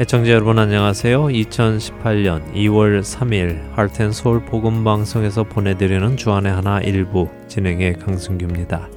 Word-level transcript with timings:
애청자 0.00 0.30
여러분 0.30 0.60
안녕하세요. 0.60 1.24
2018년 1.24 2.54
2월 2.54 3.00
3일 3.00 3.72
할텐서울 3.72 4.44
복음 4.44 4.84
방송에서 4.84 5.42
보내드리는 5.42 6.16
주안의 6.16 6.52
하나 6.52 6.80
일부 6.80 7.28
진행의 7.48 7.94
강승규입니다. 7.94 8.88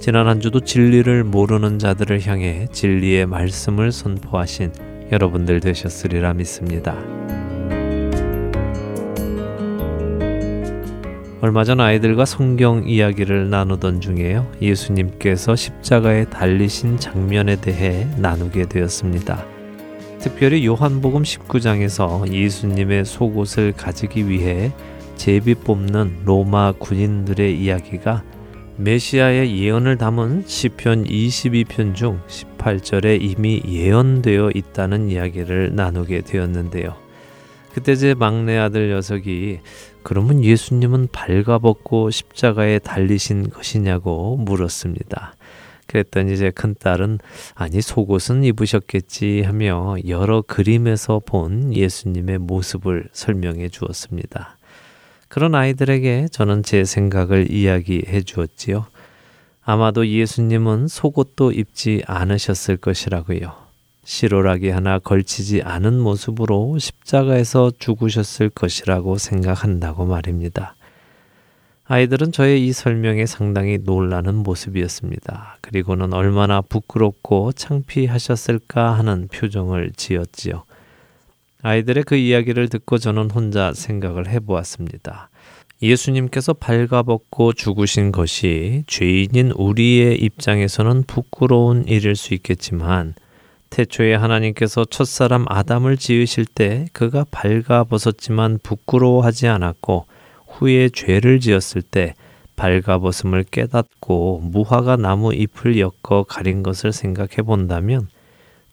지난 0.00 0.26
한 0.26 0.40
주도 0.40 0.58
진리를 0.58 1.22
모르는 1.22 1.78
자들을 1.78 2.26
향해 2.26 2.66
진리의 2.72 3.26
말씀을 3.26 3.92
선포하신 3.92 4.72
여러분들 5.12 5.60
되셨으리라 5.60 6.34
믿습니다. 6.34 6.96
얼마 11.40 11.62
전 11.62 11.78
아이들과 11.78 12.24
성경 12.24 12.88
이야기를 12.88 13.50
나누던 13.50 14.00
중에요. 14.00 14.50
예수님께서 14.60 15.54
십자가에 15.54 16.24
달리신 16.24 16.98
장면에 16.98 17.54
대해 17.60 18.08
나누게 18.16 18.66
되었습니다. 18.68 19.51
특별히 20.22 20.64
요한복음 20.64 21.24
19장에서 21.24 22.32
예수님의 22.32 23.04
속옷을 23.04 23.72
가지기 23.72 24.28
위해 24.28 24.72
제비 25.16 25.56
뽑는 25.56 26.20
로마 26.24 26.70
군인들의 26.78 27.60
이야기가 27.60 28.22
메시아의 28.76 29.58
예언을 29.58 29.98
담은 29.98 30.44
시편 30.46 31.06
22편 31.06 31.96
중 31.96 32.20
18절에 32.28 33.20
이미 33.20 33.62
예언되어 33.66 34.52
있다는 34.54 35.08
이야기를 35.08 35.74
나누게 35.74 36.20
되었는데요. 36.20 36.94
그때 37.74 37.96
제 37.96 38.14
막내 38.14 38.56
아들 38.58 38.90
녀석이 38.90 39.58
그러면 40.04 40.44
예수님은 40.44 41.08
발가벗고 41.10 42.10
십자가에 42.10 42.78
달리신 42.78 43.50
것이냐고 43.50 44.36
물었습니다. 44.36 45.34
그랬더니 45.86 46.32
이제 46.32 46.50
큰딸은 46.50 47.18
아니 47.54 47.80
속옷은 47.80 48.44
입으셨겠지 48.44 49.42
하며 49.42 49.96
여러 50.06 50.42
그림에서 50.42 51.20
본 51.24 51.74
예수님의 51.74 52.38
모습을 52.38 53.08
설명해 53.12 53.68
주었습니다. 53.68 54.56
그런 55.28 55.54
아이들에게 55.54 56.28
저는 56.30 56.62
제 56.62 56.84
생각을 56.84 57.50
이야기해 57.50 58.22
주었지요. 58.22 58.86
아마도 59.64 60.06
예수님은 60.06 60.88
속옷도 60.88 61.52
입지 61.52 62.02
않으셨을 62.06 62.76
것이라고요. 62.76 63.62
시로라기 64.04 64.70
하나 64.70 64.98
걸치지 64.98 65.62
않은 65.62 66.00
모습으로 66.00 66.78
십자가에서 66.78 67.70
죽으셨을 67.78 68.50
것이라고 68.50 69.18
생각한다고 69.18 70.06
말입니다. 70.06 70.74
아이들은 71.92 72.32
저의 72.32 72.66
이 72.66 72.72
설명에 72.72 73.26
상당히 73.26 73.76
놀라는 73.76 74.36
모습이었습니다. 74.36 75.58
그리고는 75.60 76.14
얼마나 76.14 76.62
부끄럽고 76.62 77.52
창피하셨을까 77.52 78.92
하는 78.92 79.28
표정을 79.28 79.92
지었지요. 79.94 80.64
아이들의 81.60 82.04
그 82.04 82.14
이야기를 82.16 82.70
듣고 82.70 82.96
저는 82.96 83.30
혼자 83.30 83.74
생각을 83.74 84.26
해보았습니다. 84.26 85.28
예수님께서 85.82 86.54
발가벗고 86.54 87.52
죽으신 87.52 88.10
것이 88.10 88.84
죄인인 88.86 89.50
우리의 89.50 90.16
입장에서는 90.16 91.02
부끄러운 91.02 91.84
일일 91.86 92.16
수 92.16 92.32
있겠지만 92.32 93.12
태초에 93.68 94.14
하나님께서 94.14 94.86
첫사람 94.86 95.44
아담을 95.46 95.98
지으실 95.98 96.46
때 96.46 96.86
그가 96.94 97.26
발가벗었지만 97.30 98.60
부끄러워하지 98.62 99.48
않았고 99.48 100.06
후에 100.52 100.88
죄를 100.88 101.40
지었을 101.40 101.82
때 101.82 102.14
발가벗음을 102.56 103.44
깨닫고 103.44 104.40
무화과 104.44 104.96
나무 104.96 105.34
잎을 105.34 105.78
엮어 105.78 106.24
가린 106.24 106.62
것을 106.62 106.92
생각해 106.92 107.42
본다면 107.44 108.08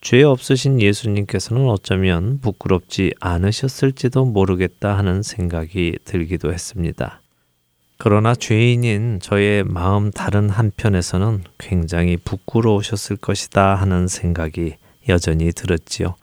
죄 0.01 0.23
없으신 0.23 0.81
예수님께서는 0.81 1.67
어쩌면 1.67 2.39
부끄럽지 2.39 3.13
않으셨을지도 3.19 4.25
모르겠다 4.25 4.97
하는 4.97 5.21
생각이 5.21 5.97
들기도 6.05 6.53
했습니다. 6.53 7.21
그러나 7.97 8.33
죄인인 8.33 9.19
저의 9.21 9.65
마음 9.65 10.09
다른 10.09 10.49
한편에서는 10.49 11.43
굉장히 11.57 12.15
부끄러우셨을 12.15 13.17
것이다 13.17 13.75
하는 13.75 14.07
생각이 14.07 14.75
여전히 15.09 15.51
들었지요. 15.51 16.15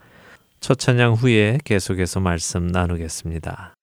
첫 0.61 0.79
찬양 0.79 1.15
후에 1.15 1.59
계속해서 1.65 2.21
말씀 2.21 2.67
나누겠습니다. 2.67 3.76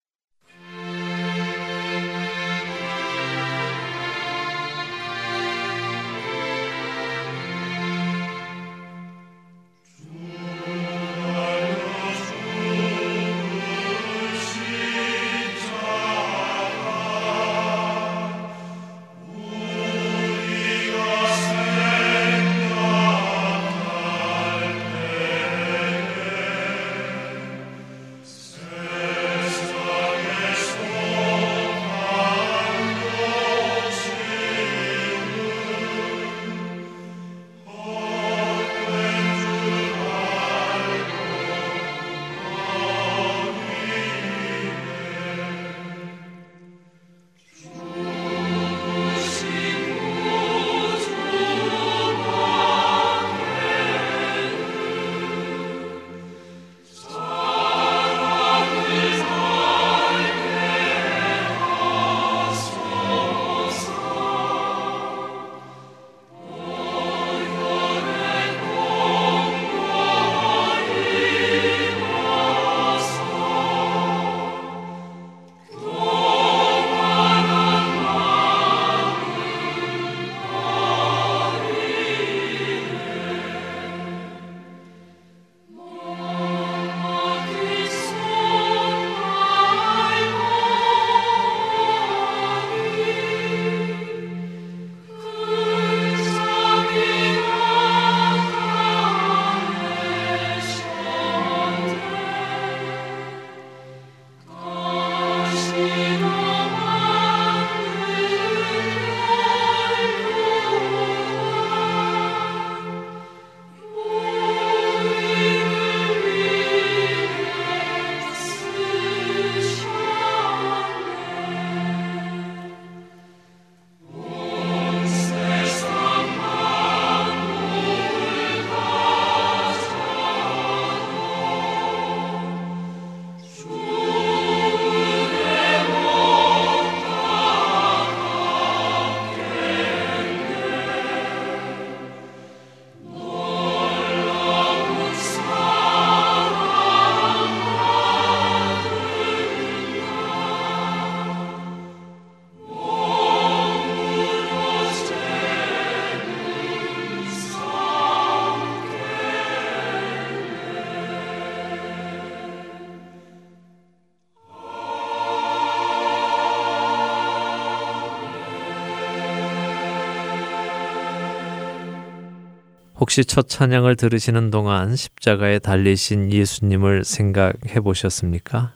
혹시 173.04 173.26
첫 173.26 173.50
찬양을 173.50 173.98
들으시는 173.98 174.50
동안 174.50 174.96
십자가에 174.96 175.60
달리신 175.60 176.32
예수님을 176.32 177.04
생각해 177.04 177.82
보셨습니까? 177.84 178.76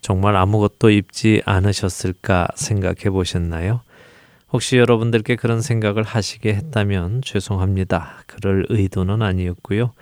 정말 0.00 0.36
아무것도 0.36 0.88
입지 0.88 1.42
않으셨을까 1.44 2.48
생각해 2.54 3.10
보셨나요? 3.10 3.82
혹시 4.50 4.78
여러분들께 4.78 5.36
그런 5.36 5.60
생각을 5.60 6.02
하시게 6.02 6.54
했다면 6.54 7.20
죄송합니다. 7.22 8.22
그럴 8.26 8.64
의도는 8.70 9.20
아니었고요. 9.20 9.92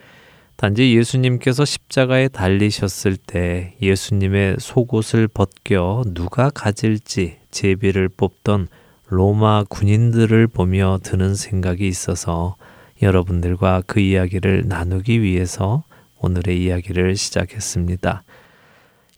단지 0.55 0.95
예수님께서 0.97 1.65
십자가에 1.65 2.29
달리셨을 2.29 3.17
때 3.17 3.75
예수님의 3.83 4.59
속옷을 4.61 5.27
벗겨 5.27 6.05
누가 6.15 6.51
가질지 6.51 7.39
제비를 7.51 8.11
뽑던 8.11 8.69
로마 9.09 9.65
군인들을 9.65 10.47
보며 10.47 11.01
드는 11.03 11.35
생각이 11.35 11.89
있어서 11.89 12.55
여러분들과 13.03 13.83
그 13.87 14.01
이야기를 14.01 14.65
나누기 14.67 15.23
위해서 15.23 15.85
오늘의 16.19 16.63
이야기를 16.63 17.17
시작했습니다. 17.17 18.25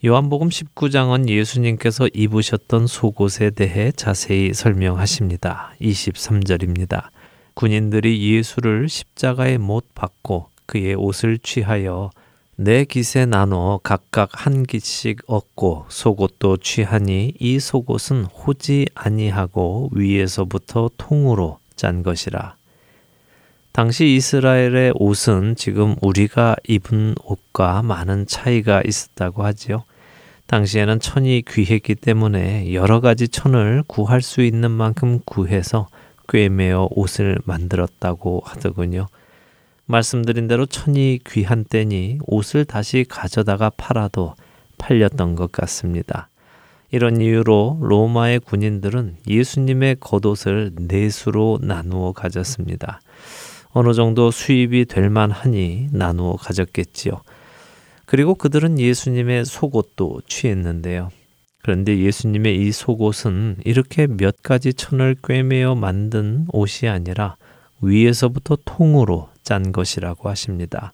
요한복음 0.05 0.49
19장은 0.49 1.29
예수님께서 1.29 2.09
입으셨던 2.13 2.87
속옷에 2.87 3.51
대해 3.51 3.91
자세히 3.91 4.55
설명하십니다. 4.55 5.73
23절입니다. 5.81 7.09
군인들이 7.55 8.35
예수를 8.35 8.89
십자가에 8.89 9.59
못 9.59 9.93
박고 9.95 10.51
그의 10.67 10.95
옷을 10.95 11.39
취하여 11.39 12.11
내 12.55 12.85
깃에 12.85 13.27
나눠 13.27 13.81
각각 13.83 14.31
한 14.33 14.65
깃씩 14.65 15.23
얻고 15.27 15.87
속옷도 15.89 16.59
취하니 16.59 17.35
이 17.39 17.59
속옷은 17.59 18.25
호지 18.25 18.87
아니하고 18.95 19.91
위에서부터 19.93 20.91
통으로 20.97 21.59
짠 21.75 22.03
것이라. 22.03 22.58
당시 23.73 24.15
이스라엘의 24.15 24.93
옷은 24.97 25.55
지금 25.57 25.95
우리가 26.03 26.57
입은 26.67 27.15
옷과 27.25 27.83
많은 27.83 28.27
차이가 28.27 28.83
있었다고 28.85 29.45
하지요. 29.45 29.85
당시에는 30.47 30.99
천이 30.99 31.43
귀했기 31.47 31.95
때문에 31.95 32.73
여러 32.73 33.01
가지 33.01 33.29
천을 33.29 33.85
구할 33.87 34.23
수 34.23 34.43
있는 34.43 34.71
만큼 34.71 35.21
구해서 35.25 35.89
꿰매어 36.29 36.89
옷을 36.91 37.39
만들었다고 37.45 38.43
하더군요. 38.45 39.07
말씀드린 39.87 40.49
대로 40.49 40.67
천이 40.67 41.21
귀한 41.27 41.65
때니 41.65 42.19
옷을 42.27 42.65
다시 42.65 43.05
가져다가 43.09 43.71
팔아도 43.71 44.35
팔렸던 44.79 45.35
것 45.35 45.53
같습니다. 45.53 46.29
이런 46.91 47.21
이유로 47.21 47.79
로마의 47.83 48.41
군인들은 48.41 49.19
예수님의 49.27 49.97
겉옷을 50.01 50.73
네 50.77 51.11
수로 51.11 51.59
나누어 51.61 52.13
가졌습니다. 52.13 53.01
어느 53.71 53.93
정도 53.93 54.31
수입이 54.31 54.87
될 54.87 55.11
만하니 55.11 55.89
나누어 55.93 56.37
가졌겠지요. 56.37 57.21
그리고 58.07 58.35
그들은 58.35 58.79
예수님의 58.79 59.45
속옷도 59.45 60.23
취했는데요. 60.27 61.11
그런데 61.63 61.99
예수님의 61.99 62.57
이 62.63 62.73
속옷은 62.73 63.59
이렇게 63.65 64.07
몇 64.07 64.43
가지 64.43 64.73
천을 64.73 65.17
꿰매어 65.23 65.75
만든 65.75 66.47
옷이 66.53 66.89
아니라 66.89 67.37
위에서부터 67.83 68.57
통으로 68.65 69.29
짠 69.43 69.73
것이라고 69.73 70.29
하십니다. 70.31 70.93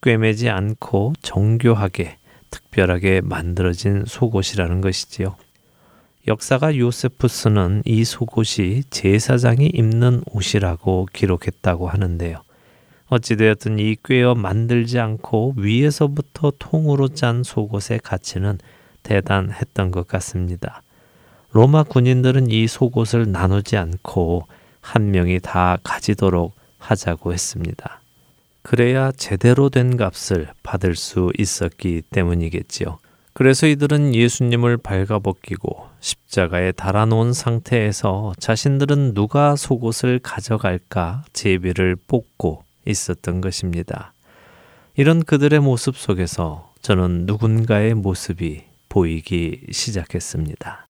꿰매지 0.00 0.48
않고 0.48 1.12
정교하게 1.20 2.16
특별하게 2.50 3.20
만들어진 3.20 4.04
속옷이라는 4.06 4.80
것이지요. 4.80 5.36
역사가 6.28 6.76
요세푸스는 6.76 7.84
이 7.86 8.04
속옷이 8.04 8.82
제사장이 8.90 9.66
입는 9.72 10.22
옷이라고 10.30 11.08
기록했다고 11.10 11.88
하는데요. 11.88 12.42
어찌되었든 13.06 13.78
이 13.78 13.96
꿰어 14.04 14.34
만들지 14.34 14.98
않고 14.98 15.54
위에서부터 15.56 16.52
통으로 16.58 17.08
짠 17.08 17.42
속옷의 17.42 18.00
가치는 18.00 18.58
대단했던 19.02 19.90
것 19.90 20.06
같습니다. 20.06 20.82
로마 21.52 21.82
군인들은 21.82 22.50
이 22.50 22.66
속옷을 22.66 23.32
나누지 23.32 23.78
않고 23.78 24.46
한 24.82 25.10
명이 25.10 25.40
다 25.40 25.78
가지도록 25.82 26.54
하자고 26.76 27.32
했습니다. 27.32 28.02
그래야 28.60 29.12
제대로 29.12 29.70
된 29.70 29.96
값을 29.96 30.48
받을 30.62 30.94
수 30.94 31.32
있었기 31.38 32.02
때문이겠지요. 32.10 32.98
그래서 33.32 33.66
이들은 33.66 34.14
예수님을 34.14 34.76
발가벗기고 34.76 35.87
십자가에 36.08 36.72
달아놓은 36.72 37.34
상태에서 37.34 38.32
자신들은 38.38 39.12
누가 39.12 39.56
속옷을 39.56 40.20
가져갈까 40.20 41.24
제비를 41.34 41.96
뽑고 42.06 42.64
있었던 42.86 43.42
것입니다. 43.42 44.14
이런 44.96 45.22
그들의 45.22 45.60
모습 45.60 45.96
속에서 45.96 46.72
저는 46.80 47.26
누군가의 47.26 47.94
모습이 47.94 48.64
보이기 48.88 49.66
시작했습니다. 49.70 50.86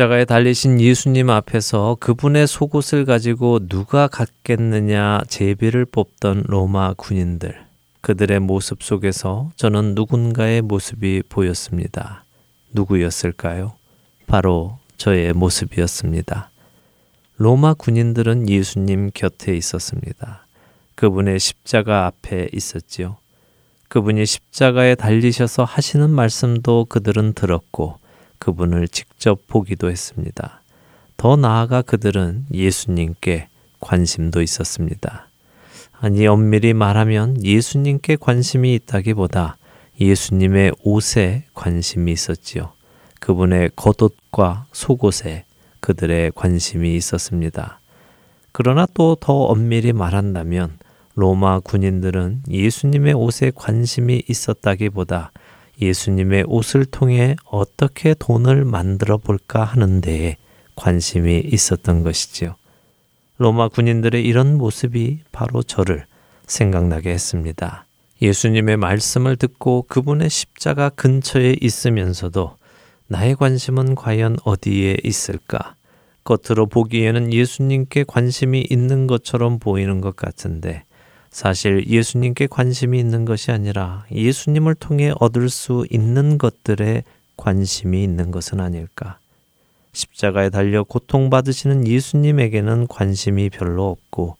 십자가에 0.00 0.24
달리신 0.24 0.80
예수님 0.80 1.28
앞에서 1.28 1.98
그분의 2.00 2.46
속옷을 2.46 3.04
가지고 3.04 3.58
누가 3.68 4.08
갖겠느냐 4.08 5.20
제비를 5.28 5.84
뽑던 5.84 6.44
로마 6.46 6.94
군인들. 6.94 7.54
그들의 8.00 8.40
모습 8.40 8.82
속에서 8.82 9.50
저는 9.56 9.94
누군가의 9.94 10.62
모습이 10.62 11.24
보였습니다. 11.28 12.24
누구였을까요? 12.72 13.74
바로 14.26 14.78
저의 14.96 15.34
모습이었습니다. 15.34 16.50
로마 17.36 17.74
군인들은 17.74 18.48
예수님 18.48 19.10
곁에 19.12 19.54
있었습니다. 19.54 20.46
그분의 20.94 21.38
십자가 21.38 22.06
앞에 22.06 22.48
있었지요. 22.54 23.18
그분이 23.88 24.24
십자가에 24.24 24.94
달리셔서 24.94 25.64
하시는 25.64 26.08
말씀도 26.08 26.86
그들은 26.88 27.34
들었고 27.34 27.99
그분을 28.40 28.88
직접 28.88 29.46
보기도 29.46 29.88
했습니다. 29.88 30.62
더 31.16 31.36
나아가 31.36 31.82
그들은 31.82 32.46
예수님께 32.52 33.46
관심도 33.78 34.42
있었습니다. 34.42 35.28
아니, 36.00 36.26
엄밀히 36.26 36.72
말하면 36.72 37.44
예수님께 37.44 38.16
관심이 38.16 38.74
있다기보다 38.74 39.58
예수님의 40.00 40.72
옷에 40.82 41.44
관심이 41.54 42.10
있었지요. 42.10 42.72
그분의 43.20 43.70
겉옷과 43.76 44.66
속옷에 44.72 45.44
그들의 45.80 46.32
관심이 46.34 46.96
있었습니다. 46.96 47.80
그러나 48.52 48.86
또 48.94 49.14
더 49.20 49.34
엄밀히 49.34 49.92
말한다면 49.92 50.78
로마 51.14 51.60
군인들은 51.60 52.44
예수님의 52.48 53.12
옷에 53.12 53.52
관심이 53.54 54.22
있었다기보다 54.26 55.32
예수님의 55.80 56.44
옷을 56.46 56.84
통해 56.84 57.36
어떻게 57.44 58.14
돈을 58.14 58.64
만들어 58.64 59.16
볼까 59.16 59.64
하는 59.64 60.00
데에 60.00 60.36
관심이 60.76 61.40
있었던 61.44 62.02
것이지요. 62.02 62.56
로마 63.38 63.68
군인들의 63.68 64.24
이런 64.24 64.58
모습이 64.58 65.20
바로 65.32 65.62
저를 65.62 66.04
생각나게 66.46 67.10
했습니다. 67.10 67.86
예수님의 68.20 68.76
말씀을 68.76 69.36
듣고 69.36 69.86
그분의 69.88 70.28
십자가 70.28 70.90
근처에 70.90 71.56
있으면서도 71.60 72.56
나의 73.06 73.34
관심은 73.36 73.94
과연 73.94 74.36
어디에 74.44 74.98
있을까? 75.02 75.74
겉으로 76.24 76.66
보기에는 76.66 77.32
예수님께 77.32 78.04
관심이 78.06 78.66
있는 78.68 79.06
것처럼 79.06 79.58
보이는 79.58 80.00
것 80.00 80.16
같은데 80.16 80.84
사실 81.30 81.86
예수님께 81.86 82.48
관심이 82.48 82.98
있는 82.98 83.24
것이 83.24 83.52
아니라 83.52 84.04
예수님을 84.12 84.74
통해 84.74 85.12
얻을 85.20 85.48
수 85.48 85.86
있는 85.90 86.38
것들에 86.38 87.04
관심이 87.36 88.02
있는 88.02 88.30
것은 88.30 88.60
아닐까. 88.60 89.18
십자가에 89.92 90.50
달려 90.50 90.84
고통받으시는 90.84 91.86
예수님에게는 91.86 92.86
관심이 92.88 93.48
별로 93.50 93.88
없고 93.88 94.36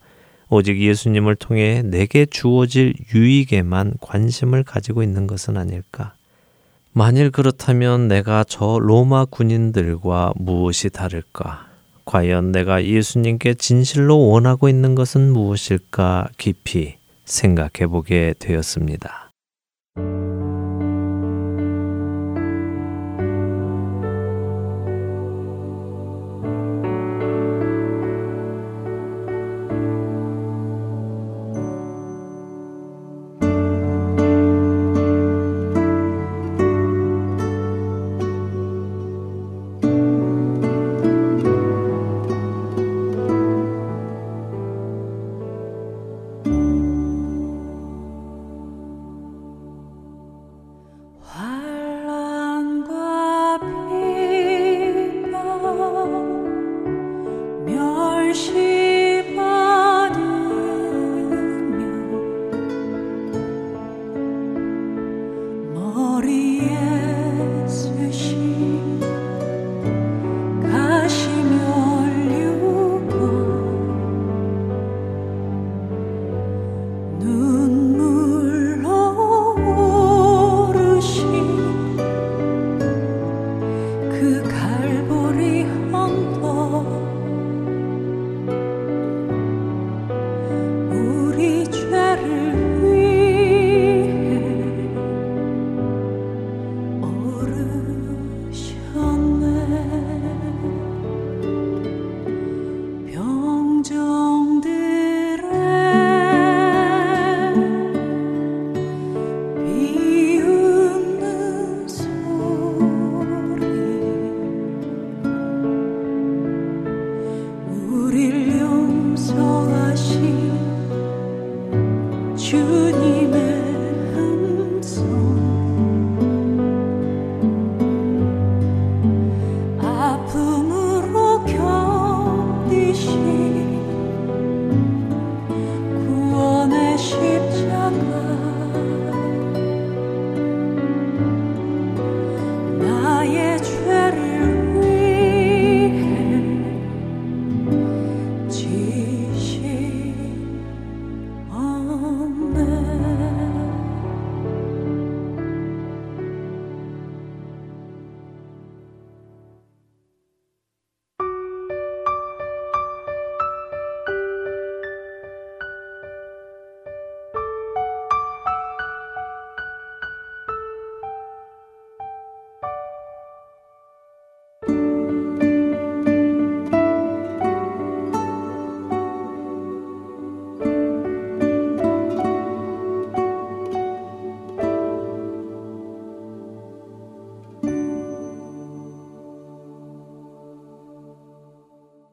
오직 0.49 0.81
예수님을 0.81 1.37
통해 1.37 1.83
내게 1.83 2.27
주어질 2.27 2.95
유익에만 3.15 3.95
관심을 4.01 4.65
가지고 4.65 5.03
있는 5.03 5.27
것은 5.27 5.57
아닐까. 5.57 6.15
만일 6.93 7.31
그렇다면 7.31 8.09
내가 8.09 8.45
저 8.49 8.79
로마 8.81 9.25
군인들과 9.25 10.33
무엇이 10.35 10.91
다를까? 10.91 11.70
과연 12.05 12.53
내가 12.53 12.85
예수님께 12.85 13.55
진실로 13.55 14.19
원하고 14.29 14.69
있는 14.69 14.95
것은 14.95 15.33
무엇일까 15.33 16.29
깊이 16.39 16.97
생각해 17.25 17.87
보게 17.89 18.35
되었습니다. 18.39 19.31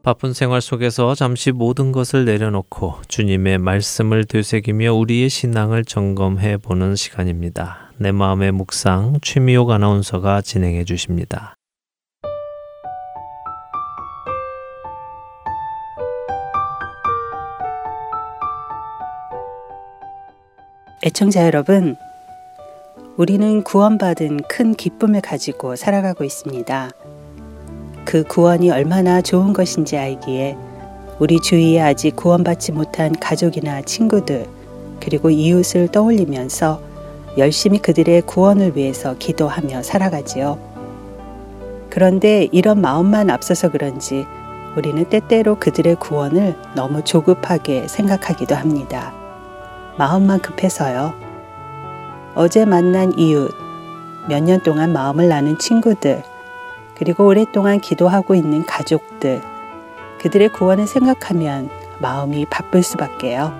바쁜 0.07 0.31
생활 0.31 0.61
속에서 0.61 1.15
잠시 1.15 1.51
모든 1.51 1.91
것을 1.91 2.23
내려놓고 2.23 2.95
주님의 3.09 3.57
말씀을 3.57 4.23
되새기며 4.23 4.93
우리의 4.93 5.27
신앙을 5.27 5.83
점검해 5.83 6.59
보는 6.59 6.95
시간입니다. 6.95 7.91
내 7.97 8.13
마음의 8.13 8.53
묵상 8.53 9.19
최미옥 9.21 9.69
아나운서가 9.69 10.39
진행해 10.39 10.85
주십니다. 10.85 11.55
애청자 21.05 21.45
여러분, 21.45 21.97
우리는 23.17 23.61
구원받은 23.61 24.43
큰 24.47 24.73
기쁨을 24.73 25.19
가지고 25.19 25.75
살아가고 25.75 26.23
있습니다. 26.23 26.91
그 28.07 28.23
구원이 28.23 28.71
얼마나 28.71 29.21
좋은 29.21 29.51
것인지 29.51 29.97
알기에 29.97 30.55
우리 31.19 31.41
주위에 31.41 31.81
아직 31.81 32.15
구원받지 32.15 32.71
못한 32.71 33.11
가족이나 33.19 33.81
친구들, 33.81 34.45
그리고 35.01 35.29
이웃을 35.29 35.89
떠올리면서 35.89 36.79
열심히 37.37 37.79
그들의 37.79 38.21
구원을 38.21 38.77
위해서 38.77 39.17
기도하며 39.19 39.83
살아가지요. 39.83 40.57
그런데 41.89 42.47
이런 42.53 42.79
마음만 42.79 43.29
앞서서 43.29 43.71
그런지 43.71 44.25
우리는 44.77 45.03
때때로 45.03 45.59
그들의 45.59 45.95
구원을 45.95 46.55
너무 46.77 47.03
조급하게 47.03 47.89
생각하기도 47.89 48.55
합니다. 48.55 49.11
마음만 49.97 50.39
급해서요. 50.39 51.13
어제 52.35 52.63
만난 52.63 53.19
이웃, 53.19 53.51
몇 54.29 54.43
년 54.43 54.63
동안 54.63 54.93
마음을 54.93 55.27
나눈 55.27 55.59
친구들, 55.59 56.23
그리고 56.97 57.27
오랫동안 57.27 57.79
기도하고 57.79 58.33
있는 58.33 58.65
가족들, 58.65 59.39
그들의 60.19 60.49
구원을 60.49 60.87
생각하면 60.87 61.69
마음이 61.99 62.47
바쁠 62.49 62.81
수밖에요. 62.81 63.53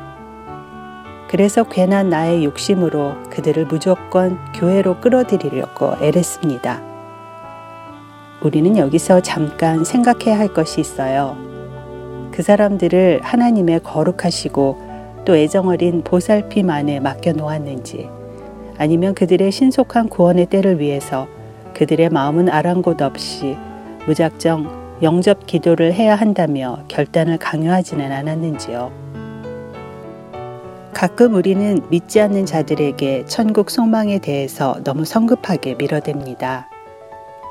그래서 1.30 1.63
괜한 1.63 2.10
나의 2.10 2.43
욕심으로 2.45 3.13
그들을 3.30 3.65
무조건 3.65 4.39
교회로 4.56 5.02
끌어들이려고 5.02 5.97
애랬습니다. 6.02 6.82
우리는 8.41 8.76
여기서 8.76 9.21
잠깐 9.21 9.84
생각해야 9.84 10.39
할 10.39 10.47
것이 10.47 10.82
있어요. 10.82 11.38
그 12.32 12.41
사람들을 12.41 13.19
하나님의 13.21 13.82
거룩하시고 13.84 14.88
또 15.26 15.36
애정어린 15.36 16.02
보살핌 16.04 16.71
안에 16.71 17.00
맡겨 17.02 17.34
놓았는지, 17.34 18.10
아니면 18.80 19.13
그들의 19.13 19.52
신속한 19.52 20.10
구원의 20.10 20.47
때를 20.47 20.80
위해서 20.80 21.28
그들의 21.77 22.09
마음은 22.09 22.49
아랑곳 22.49 23.03
없이 23.03 23.55
무작정 24.07 24.97
영접 25.03 25.45
기도를 25.45 25.93
해야 25.93 26.15
한다며 26.15 26.79
결단을 26.87 27.37
강요하지는 27.37 28.11
않았는지요. 28.11 28.91
가끔 30.91 31.35
우리는 31.35 31.79
믿지 31.91 32.19
않는 32.19 32.47
자들에게 32.47 33.25
천국 33.27 33.69
소망에 33.69 34.17
대해서 34.17 34.79
너무 34.83 35.05
성급하게 35.05 35.75
밀어댑니다. 35.75 36.65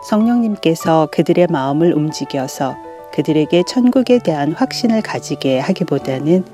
성령님께서 0.09 1.09
그들의 1.13 1.47
마음을 1.49 1.95
움직여서 1.95 2.75
그들에게 3.13 3.63
천국에 3.69 4.19
대한 4.19 4.51
확신을 4.51 5.03
가지게 5.03 5.61
하기보다는 5.61 6.45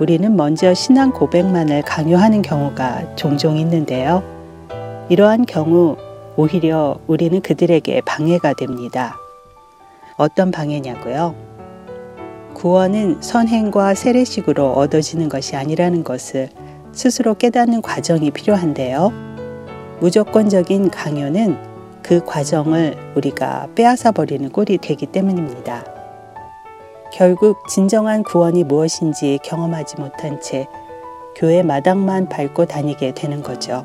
우리는 0.00 0.34
먼저 0.34 0.72
신앙 0.72 1.12
고백만을 1.12 1.82
강요하는 1.82 2.40
경우가 2.40 3.16
종종 3.16 3.58
있는데요. 3.58 4.22
이러한 5.10 5.44
경우 5.44 5.98
오히려 6.36 6.98
우리는 7.06 7.40
그들에게 7.40 8.00
방해가 8.02 8.54
됩니다. 8.54 9.16
어떤 10.16 10.50
방해냐고요? 10.50 11.34
구원은 12.54 13.22
선행과 13.22 13.94
세례식으로 13.94 14.72
얻어지는 14.72 15.28
것이 15.28 15.56
아니라는 15.56 16.04
것을 16.04 16.50
스스로 16.92 17.34
깨닫는 17.34 17.82
과정이 17.82 18.30
필요한데요. 18.30 19.12
무조건적인 20.00 20.90
강요는 20.90 21.56
그 22.02 22.24
과정을 22.24 22.96
우리가 23.16 23.68
빼앗아 23.74 24.12
버리는 24.12 24.48
꼴이 24.50 24.78
되기 24.78 25.06
때문입니다. 25.06 25.84
결국 27.12 27.68
진정한 27.68 28.22
구원이 28.22 28.64
무엇인지 28.64 29.38
경험하지 29.42 29.96
못한 29.96 30.40
채 30.40 30.66
교회 31.36 31.62
마당만 31.62 32.28
밟고 32.28 32.66
다니게 32.66 33.14
되는 33.14 33.42
거죠. 33.42 33.84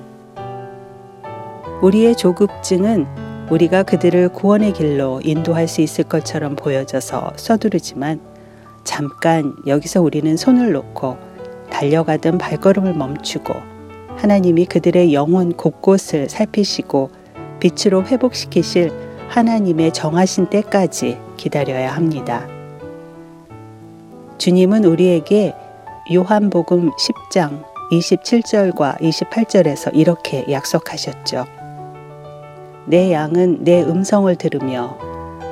우리의 1.86 2.16
조급증은 2.16 3.06
우리가 3.52 3.84
그들을 3.84 4.30
구원의 4.30 4.74
길로 4.74 5.22
인도할 5.24 5.68
수 5.68 5.82
있을 5.82 6.04
것처럼 6.06 6.56
보여져서 6.56 7.34
서두르지만 7.36 8.20
잠깐 8.84 9.56
여기서 9.68 10.02
우리는 10.02 10.36
손을 10.36 10.72
놓고 10.72 11.16
달려가던 11.70 12.40
발걸음을 12.40 12.96
멈추고 12.96 13.54
하나님이 14.18 14.66
그들의 14.66 15.14
영혼 15.14 15.54
곳곳을 15.54 16.28
살피시고 16.28 17.12
빛으로 17.60 18.04
회복시키실 18.04 18.92
하나님의 19.28 19.94
정하신 19.94 20.48
때까지 20.48 21.20
기다려야 21.38 21.96
합니다. 21.96 22.48
주님은 24.40 24.86
우리에게 24.86 25.54
요한복음 26.12 26.90
10장 26.94 27.64
27절과 27.92 29.00
28절에서 29.02 29.92
이렇게 29.94 30.46
약속하셨죠. 30.50 31.55
내 32.88 33.12
양은 33.12 33.64
내 33.64 33.82
음성을 33.82 34.34
들으며 34.36 34.98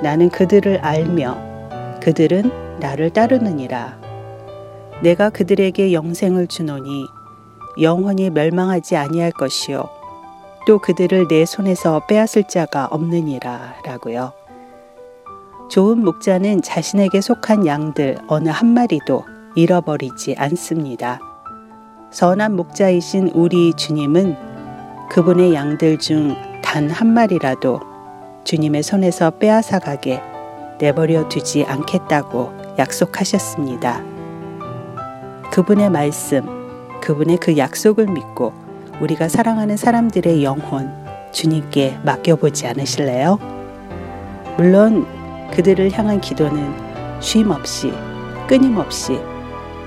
나는 0.04 0.30
그들을 0.30 0.80
알며 0.80 1.38
그들은 2.02 2.52
나를 2.80 3.10
따르느니라. 3.10 4.00
내가 5.02 5.30
그들에게 5.30 5.94
영생을 5.94 6.48
주노니 6.48 7.06
영원히 7.82 8.30
멸망하지 8.30 8.96
아니할 8.96 9.32
것이요 9.32 9.90
또 10.68 10.80
그들을 10.80 11.28
내 11.28 11.46
손에서 11.46 12.06
빼앗을 12.08 12.44
자가 12.44 12.86
없느니라 12.86 13.76
라고요. 13.84 14.32
좋은 15.70 16.04
목자는 16.04 16.62
자신에게 16.62 17.20
속한 17.20 17.66
양들 17.66 18.20
어느 18.28 18.50
한 18.50 18.68
마리도 18.68 19.24
잃어버리지 19.56 20.36
않습니다. 20.38 21.20
선한 22.12 22.56
목자이신 22.56 23.30
우리 23.34 23.74
주님은 23.74 24.36
그분의 25.10 25.54
양들 25.56 25.98
중 25.98 26.36
단 26.64 26.90
한 26.90 27.08
마리라도 27.14 27.80
주님의 28.46 28.82
손에서 28.82 29.30
빼앗아 29.32 29.80
가게 29.80 30.22
내버려 30.80 31.30
두지 31.30 31.66
않겠다고 31.66 32.52
약속하셨습니다. 32.80 34.02
그분의 35.52 35.92
말씀, 35.92 36.42
그분의 37.00 37.38
그 37.38 37.58
약속을 37.58 38.08
믿고 38.08 38.54
우리가 39.00 39.30
사랑하는 39.30 39.78
사람들의 39.78 40.44
영혼 40.44 40.92
주님께 41.32 42.00
맡겨보지 42.04 42.66
않으실래요? 42.68 43.38
물론 44.58 45.06
그들을 45.52 45.92
향한 45.92 46.20
기도는 46.22 46.74
쉼 47.20 47.50
없이 47.52 47.94
끊임없이 48.48 49.20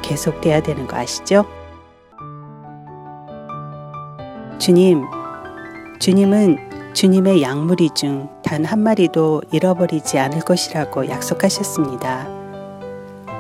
계속돼야 0.03 0.63
되는 0.63 0.87
거 0.87 0.97
아시죠? 0.97 1.45
주님, 4.59 5.05
주님은 5.99 6.66
주님의 6.97 7.43
양무리 7.43 7.91
중 7.91 8.27
단 8.43 8.65
한 8.65 8.79
마리도 8.79 9.43
잃어버리지 9.53 10.19
않을 10.19 10.41
것이라고 10.41 11.11
약속하셨습니다. 11.11 12.27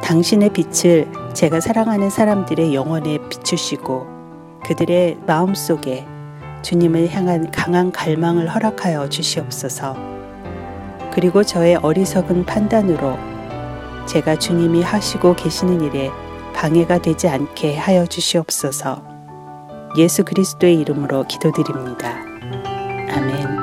당신의 0.02 0.50
빛을 0.50 1.10
제가 1.32 1.60
사랑하는 1.60 2.10
사람들의 2.10 2.74
영혼에 2.74 3.16
비추시고 3.30 4.06
그들의 4.66 5.20
마음 5.26 5.54
속에 5.54 6.06
주님을 6.60 7.08
향한 7.08 7.50
강한 7.50 7.90
갈망을 7.92 8.54
허락하여 8.54 9.08
주시옵소서. 9.08 9.96
그리고 11.14 11.42
저의 11.42 11.76
어리석은 11.76 12.44
판단으로 12.44 13.16
제가 14.04 14.38
주님이 14.38 14.82
하시고 14.82 15.34
계시는 15.34 15.80
일에 15.80 16.10
방해가 16.54 16.98
되지 16.98 17.26
않게 17.28 17.78
하여 17.78 18.04
주시옵소서 18.04 19.02
예수 19.96 20.24
그리스도의 20.24 20.78
이름으로 20.80 21.24
기도드립니다. 21.24 22.25
Amén. 23.16 23.55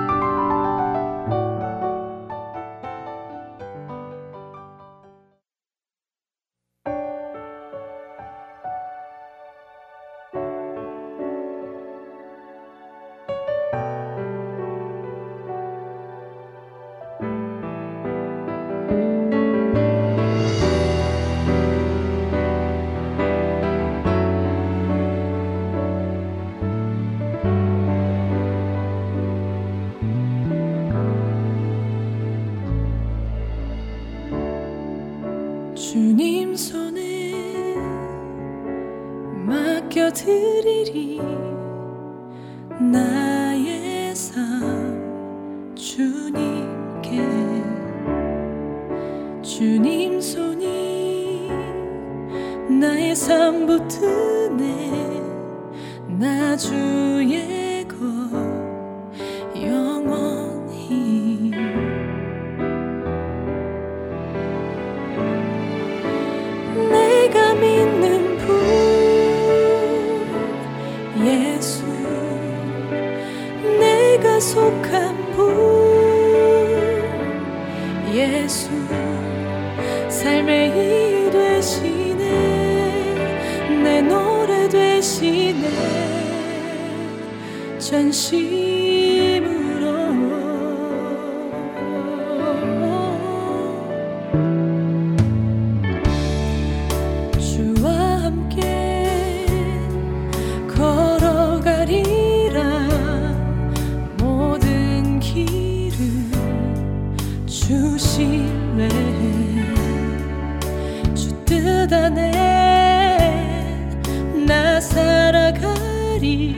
아멘. 116.24 116.56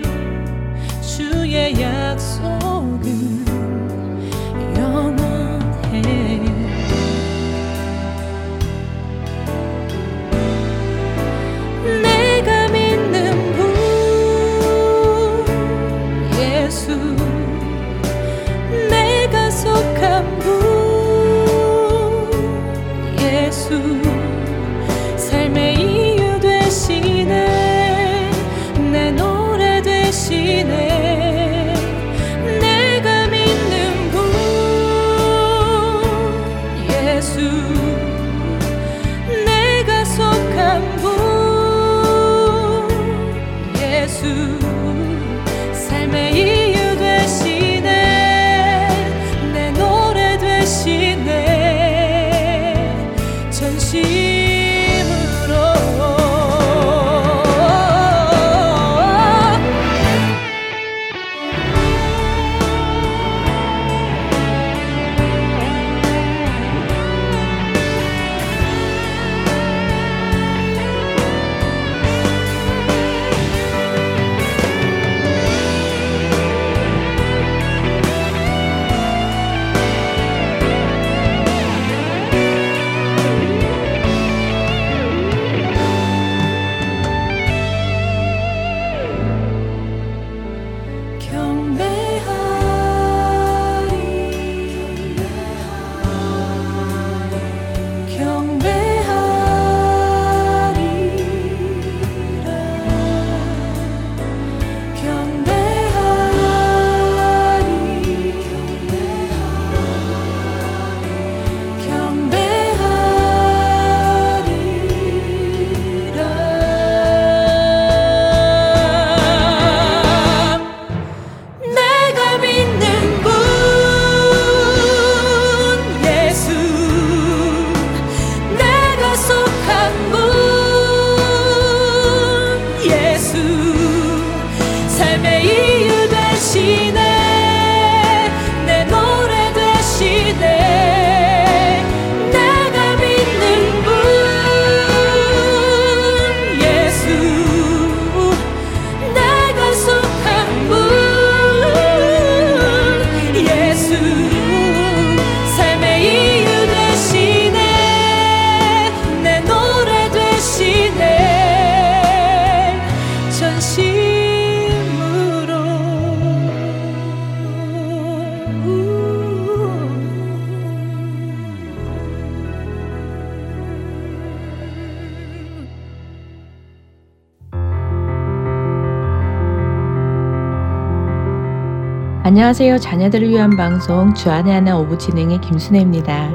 안녕하세요. 182.35 182.79
자녀들을 182.79 183.29
위한 183.29 183.55
방송 183.55 184.13
주안의 184.13 184.53
하나 184.53 184.77
오부 184.77 184.97
진행의 184.97 185.39
김순혜입니다. 185.39 186.31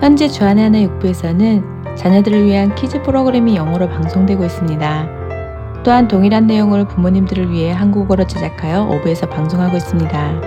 현재 0.00 0.26
주안의 0.26 0.64
하나 0.64 0.78
6부에서는 0.78 1.94
자녀들을 1.94 2.46
위한 2.46 2.74
키즈 2.74 3.02
프로그램이 3.02 3.54
영어로 3.54 3.90
방송되고 3.90 4.42
있습니다. 4.42 5.08
또한 5.84 6.08
동일한 6.08 6.46
내용을 6.46 6.88
부모님들을 6.88 7.50
위해 7.50 7.70
한국어로 7.70 8.26
제작하여 8.26 8.84
오부에서 8.84 9.28
방송하고 9.28 9.76
있습니다. 9.76 10.40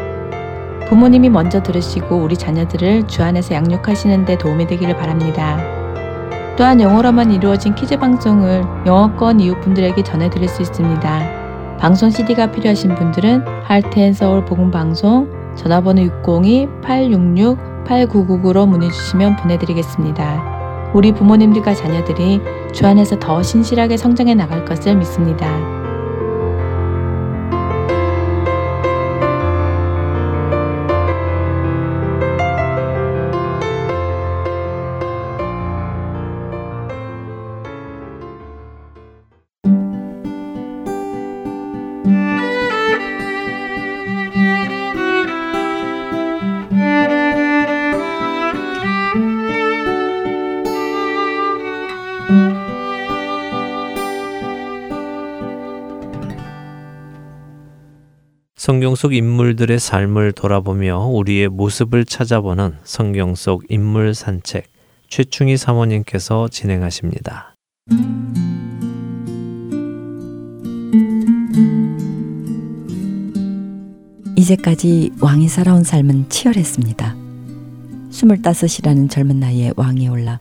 부모님이 0.90 1.30
먼저 1.30 1.62
들으시고 1.62 2.16
우리 2.16 2.36
자녀들을 2.36 3.08
주 3.08 3.22
안에서 3.22 3.54
양육하시는 3.54 4.26
데 4.26 4.40
도움이 4.40 4.66
되기를 4.66 4.98
바랍니다. 4.98 5.60
또한 6.58 6.82
영어로만 6.82 7.32
이루어진 7.32 7.76
키즈 7.76 7.96
방송을 7.96 8.64
영어권 8.88 9.40
이웃분들에게 9.40 10.02
전해드릴 10.02 10.50
수 10.50 10.64
있습니다. 10.64 11.43
방송 11.84 12.10
CD가 12.10 12.50
필요하신 12.50 12.96
분들은 12.96 13.44
할텐 13.66 14.14
서울 14.14 14.44
복음 14.46 14.72
방송 14.72 15.30
전화번호 15.58 16.04
602-866-8999로 16.24 18.66
문의 18.66 18.90
주시면 18.90 19.36
보내드리겠습니다. 19.36 20.92
우리 20.94 21.12
부모님들과 21.12 21.74
자녀들이 21.74 22.40
주 22.72 22.88
안에서 22.88 23.20
더 23.20 23.44
신실하게 23.44 23.98
성장해 23.98 24.34
나갈 24.34 24.64
것을 24.64 24.96
믿습니다. 24.96 25.83
속 59.04 59.14
인물들의 59.14 59.80
삶을 59.80 60.32
돌아보며 60.32 61.00
우리의 61.08 61.50
모습을 61.50 62.06
찾아보는 62.06 62.78
성경 62.86 63.36
속 63.36 63.66
인물 63.68 64.14
산책 64.14 64.64
최충희 65.10 65.58
사모님께서 65.58 66.48
진행하십니다. 66.48 67.54
이제까지 74.38 75.12
왕이 75.20 75.50
살아온 75.50 75.84
삶은 75.84 76.30
치열했습니다. 76.30 77.18
스물다섯이라는 78.10 79.10
젊은 79.10 79.38
나이에 79.42 79.74
왕이 79.76 80.08
올라 80.08 80.40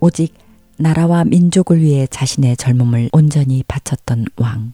오직 0.00 0.32
나라와 0.78 1.24
민족을 1.24 1.82
위해 1.82 2.06
자신의 2.06 2.56
젊음을 2.56 3.10
온전히 3.12 3.62
바쳤던 3.68 4.28
왕. 4.36 4.72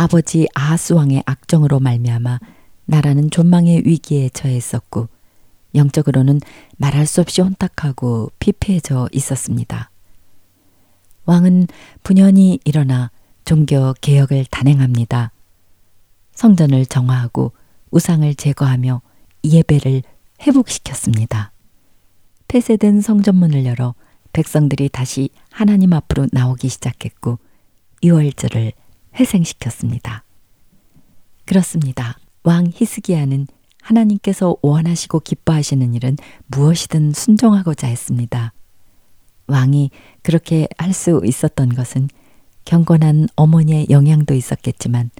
아버지 0.00 0.48
아하스 0.54 0.94
왕의 0.94 1.24
악정으로 1.26 1.78
말미암아 1.78 2.40
나라는 2.86 3.30
존망의 3.30 3.82
위기에 3.84 4.30
처했었고 4.30 5.10
영적으로는 5.74 6.40
말할 6.78 7.04
수 7.06 7.20
없이 7.20 7.42
혼탁하고 7.42 8.30
피폐해져 8.38 9.10
있었습니다. 9.12 9.90
왕은 11.26 11.66
분연히 12.02 12.60
일어나 12.64 13.10
종교 13.44 13.92
개혁을 14.00 14.46
단행합니다. 14.50 15.32
성전을 16.32 16.86
정화하고 16.86 17.52
우상을 17.90 18.34
제거하며 18.36 19.02
예배를 19.44 20.02
회복시켰습니다. 20.40 21.52
폐쇄된 22.48 23.02
성전문을 23.02 23.66
열어 23.66 23.94
백성들이 24.32 24.88
다시 24.88 25.28
하나님 25.50 25.92
앞으로 25.92 26.26
나오기 26.32 26.70
시작했고 26.70 27.38
유월절을 28.02 28.72
회생시켰습니다. 29.18 30.24
그렇습니다. 31.46 32.18
왕 32.44 32.70
히스기야는 32.72 33.46
하나님께서 33.82 34.56
원하시고 34.62 35.20
기뻐하시는 35.20 35.94
일은 35.94 36.16
무엇이든 36.46 37.12
순종하고자 37.12 37.86
했습니다. 37.86 38.52
왕이 39.46 39.90
그렇게 40.22 40.68
할 40.78 40.92
수 40.92 41.20
있었던 41.24 41.70
것은 41.70 42.08
경건한 42.64 43.28
어머니의 43.36 43.86
영향도 43.90 44.34
있었겠지만 44.34 45.10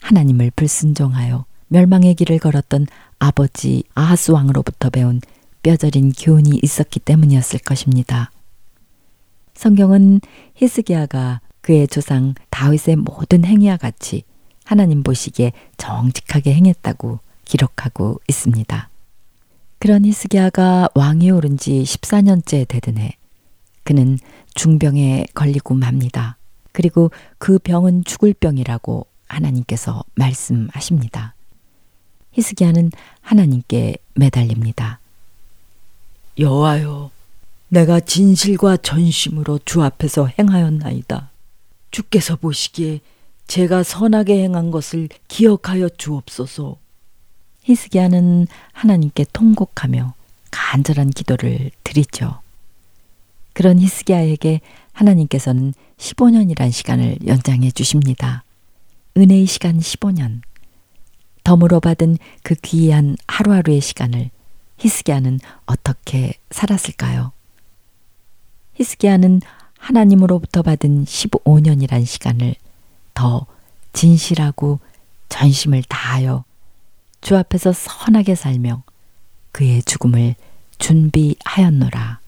하나님을 0.00 0.52
불순종하여 0.54 1.46
멸망의 1.68 2.14
길을 2.14 2.38
걸었던 2.38 2.86
아버지 3.18 3.82
아하스 3.94 4.30
왕으로부터 4.30 4.90
배운 4.90 5.20
뼈저린 5.62 6.12
교훈이 6.12 6.60
있었기 6.62 7.00
때문이었을 7.00 7.60
것입니다. 7.60 8.30
성경은 9.54 10.20
히스기야가 10.54 11.40
그의 11.64 11.88
조상 11.88 12.34
다윗의 12.50 12.96
모든 12.96 13.42
행위와 13.42 13.78
같이 13.78 14.22
하나님 14.64 15.02
보시기에 15.02 15.52
정직하게 15.78 16.52
행했다고 16.52 17.20
기록하고 17.46 18.20
있습니다. 18.28 18.90
그런 19.78 20.04
히스기야가 20.04 20.90
왕이 20.94 21.30
오른 21.30 21.56
지 21.56 21.82
14년째 21.82 22.68
되던 22.68 22.98
해 22.98 23.16
그는 23.82 24.18
중병에 24.52 25.28
걸리고 25.34 25.72
맙니다. 25.72 26.36
그리고 26.72 27.10
그 27.38 27.58
병은 27.58 28.04
죽을 28.04 28.34
병이라고 28.34 29.06
하나님께서 29.26 30.04
말씀하십니다. 30.16 31.34
히스기야는 32.32 32.92
하나님께 33.22 33.96
매달립니다. 34.14 35.00
여호와여, 36.38 37.10
내가 37.68 38.00
진실과 38.00 38.76
전심으로 38.76 39.60
주 39.64 39.82
앞에서 39.82 40.28
행하였나이다. 40.38 41.30
주께서 41.94 42.34
보시기에 42.34 42.98
제가 43.46 43.84
선하게 43.84 44.42
행한 44.42 44.72
것을 44.72 45.08
기억하여 45.28 45.88
주옵소서. 45.88 46.76
히스기야는 47.62 48.48
하나님께 48.72 49.26
통곡하며 49.32 50.14
간절한 50.50 51.10
기도를 51.10 51.70
드리죠. 51.84 52.40
그런 53.52 53.78
히스기야에게 53.78 54.60
하나님께서는 54.92 55.72
15년이란 55.98 56.72
시간을 56.72 57.18
연장해 57.28 57.70
주십니다. 57.70 58.42
은혜의 59.16 59.46
시간 59.46 59.78
15년. 59.78 60.40
덤으로 61.44 61.78
받은 61.78 62.18
그 62.42 62.56
귀한 62.56 63.16
하루하루의 63.28 63.80
시간을 63.80 64.30
히스기야는 64.78 65.38
어떻게 65.66 66.34
살았을까요? 66.50 67.30
히스기야는 68.74 69.42
하나님으로부터 69.84 70.62
받은 70.62 71.04
15년이란 71.04 72.06
시간을 72.06 72.54
더 73.12 73.46
진실하고 73.92 74.80
전심을 75.28 75.82
다하여 75.82 76.44
주 77.20 77.36
앞에서 77.36 77.72
선하게 77.72 78.34
살며 78.34 78.82
그의 79.52 79.82
죽음을 79.82 80.36
준비하였노라. 80.78 82.18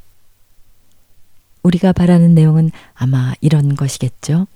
우리가 1.62 1.92
바라는 1.92 2.34
내용은 2.34 2.70
아마 2.94 3.32
이런 3.40 3.74
것이겠죠. 3.74 4.46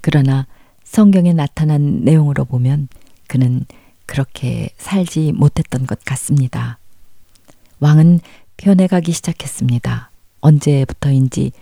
그러나 0.00 0.46
성경에 0.84 1.34
나타난 1.34 2.00
내용으로 2.00 2.46
보면 2.46 2.88
그는 3.26 3.66
그렇게 4.06 4.70
살지 4.78 5.32
못했던 5.32 5.86
것 5.86 6.02
같습니다. 6.02 6.78
왕은 7.80 8.20
변해가기 8.56 9.12
시작했습니다. 9.12 10.10
언제부터인지 10.40 11.52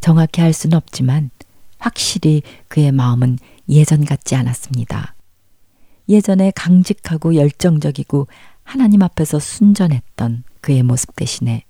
정확히 0.00 0.40
할 0.40 0.52
수는 0.52 0.76
없지만 0.76 1.30
확실히 1.78 2.42
그의 2.68 2.92
마음은 2.92 3.38
예전 3.68 4.04
같지 4.04 4.34
않았습니다. 4.34 5.14
예전에 6.08 6.52
강직하고 6.54 7.34
열정적이고 7.34 8.28
하나님 8.62 9.02
앞에서 9.02 9.38
순전했던 9.38 10.44
그의 10.60 10.82
모습 10.82 11.14
대신에 11.16 11.64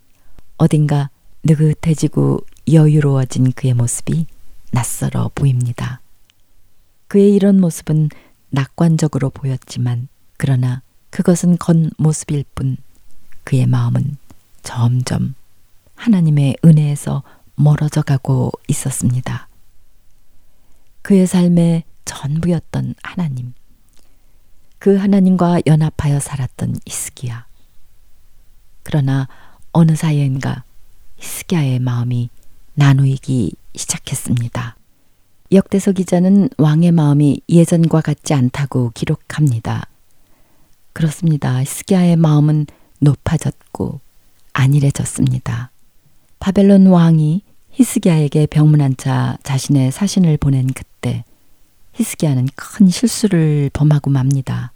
어딘가 0.57 1.11
느긋해지고 1.45 2.41
여유로워진 2.73 3.53
그의 3.53 3.75
모습이 3.75 4.27
낯설어 4.73 5.31
보입니다. 5.35 6.01
그의 7.09 7.35
이런 7.35 7.61
모습은 7.61 8.09
낙관적으로 8.51 9.31
보였지만 9.31 10.09
그러나 10.37 10.83
그것은 11.11 11.57
겉모습일 11.59 12.45
뿐 12.55 12.77
그의 13.45 13.67
마음은 13.67 14.17
점점 14.63 15.35
하나님의 15.95 16.57
은혜에서 16.65 17.23
멀어져 17.57 18.03
가고 18.03 18.53
있었습니다. 18.69 19.49
그의 21.03 21.27
삶의 21.27 21.85
전부였던 22.05 22.95
하나님. 23.03 23.55
그 24.79 24.97
하나님과 24.97 25.63
연합하여 25.67 26.21
살았던 26.21 26.77
이스기야. 26.85 27.47
그러나 28.83 29.29
어느 29.73 29.97
사이인가 29.97 30.65
히스기야의 31.17 31.81
마음이 31.81 32.31
나누이기 32.75 33.53
시작했습니다. 33.75 34.77
역대서 35.53 35.93
기자는 35.93 36.51
왕의 36.59 36.93
마음이 36.93 37.41
예전과 37.49 38.01
같지 38.01 38.35
않다고 38.35 38.91
기록합니다. 38.95 39.87
그렇습니다. 40.93 41.61
히스기야의 41.61 42.17
마음은 42.17 42.67
높아졌고 43.01 44.01
안일해졌습니다. 44.53 45.71
바벨론 46.39 46.87
왕이 46.87 47.43
히스기야에게 47.77 48.47
병문안 48.47 48.97
자 48.97 49.37
자신의 49.43 49.93
사신을 49.93 50.39
보낸 50.39 50.67
그때 50.67 51.25
히스기야는 51.93 52.49
큰 52.55 52.89
실수를 52.89 53.71
범하고 53.71 54.09
맙니다. 54.11 54.73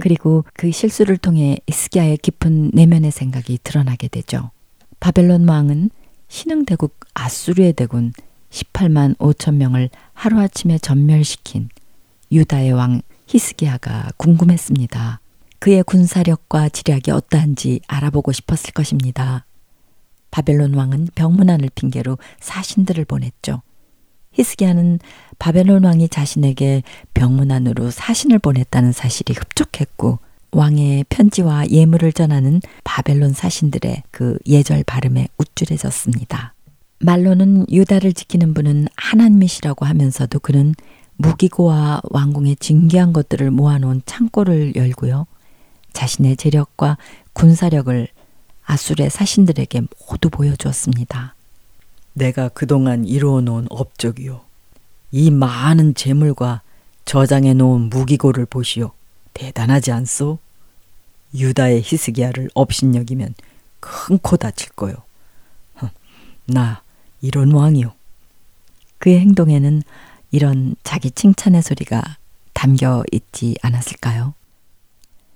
그리고 0.00 0.44
그 0.54 0.70
실수를 0.70 1.16
통해 1.16 1.58
히스기야의 1.68 2.18
깊은 2.18 2.70
내면의 2.72 3.10
생각이 3.10 3.58
드러나게 3.64 4.06
되죠. 4.06 4.52
바벨론 5.00 5.48
왕은 5.48 5.90
신흥 6.28 6.64
대국 6.64 7.00
아수르의 7.14 7.72
대군 7.72 8.12
18만 8.50 9.16
5천 9.18 9.54
명을 9.56 9.90
하루아침에 10.12 10.78
전멸시킨 10.78 11.70
유다의 12.30 12.70
왕 12.70 13.02
히스기야가 13.26 14.12
궁금했습니다. 14.16 15.20
그의 15.58 15.82
군사력과 15.82 16.68
지략이 16.68 17.10
어떠한지 17.10 17.80
알아보고 17.88 18.30
싶었을 18.30 18.72
것입니다. 18.72 19.44
바벨론 20.34 20.74
왕은 20.74 21.10
병문안을 21.14 21.70
핑계로 21.76 22.18
사신들을 22.40 23.04
보냈죠. 23.04 23.62
히스기야는 24.32 24.98
바벨론 25.38 25.84
왕이 25.84 26.08
자신에게 26.08 26.82
병문안으로 27.14 27.92
사신을 27.92 28.40
보냈다는 28.40 28.90
사실이 28.90 29.32
흡족했고 29.34 30.18
왕의 30.50 31.04
편지와 31.08 31.68
예물을 31.68 32.12
전하는 32.12 32.60
바벨론 32.82 33.32
사신들의 33.32 34.02
그 34.10 34.36
예절 34.44 34.82
발음에 34.82 35.28
우쭐해졌습니다. 35.38 36.54
말로는 36.98 37.66
유다를 37.70 38.12
지키는 38.12 38.54
분은 38.54 38.88
하나님이시라고 38.96 39.86
하면서도 39.86 40.40
그는 40.40 40.74
무기고와 41.14 42.00
왕궁의 42.10 42.56
진귀한 42.56 43.12
것들을 43.12 43.52
모아놓은 43.52 44.02
창고를 44.04 44.74
열고요. 44.74 45.28
자신의 45.92 46.36
재력과 46.38 46.98
군사력을 47.34 48.08
아술의 48.64 49.10
사신들에게 49.10 49.82
모두 50.08 50.30
보여주었습니다. 50.30 51.34
내가 52.14 52.48
그동안 52.48 53.04
이루어 53.04 53.40
놓은 53.40 53.66
업적이요. 53.70 54.40
이 55.12 55.30
많은 55.30 55.94
재물과 55.94 56.62
저장해 57.04 57.54
놓은 57.54 57.82
무기고를 57.90 58.46
보시오. 58.46 58.92
대단하지 59.34 59.92
않소? 59.92 60.38
유다의 61.34 61.82
히스기야를 61.84 62.50
업신여기면 62.54 63.34
큰 63.80 64.18
코 64.18 64.36
다칠 64.36 64.70
거요. 64.72 64.94
나 66.46 66.82
이런 67.20 67.52
왕이요. 67.52 67.92
그의 68.98 69.18
행동에는 69.20 69.82
이런 70.30 70.76
자기 70.82 71.10
칭찬의 71.10 71.62
소리가 71.62 72.02
담겨 72.52 73.02
있지 73.12 73.56
않았을까요? 73.62 74.34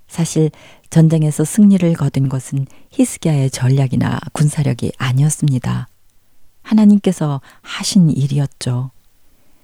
사실 0.09 0.51
전쟁에서 0.90 1.44
승리를 1.44 1.92
거둔 1.94 2.29
것은 2.29 2.66
히스기야의 2.90 3.51
전략이나 3.51 4.18
군사력이 4.33 4.92
아니었습니다. 4.99 5.87
하나님께서 6.62 7.40
하신 7.62 8.11
일이었죠. 8.11 8.90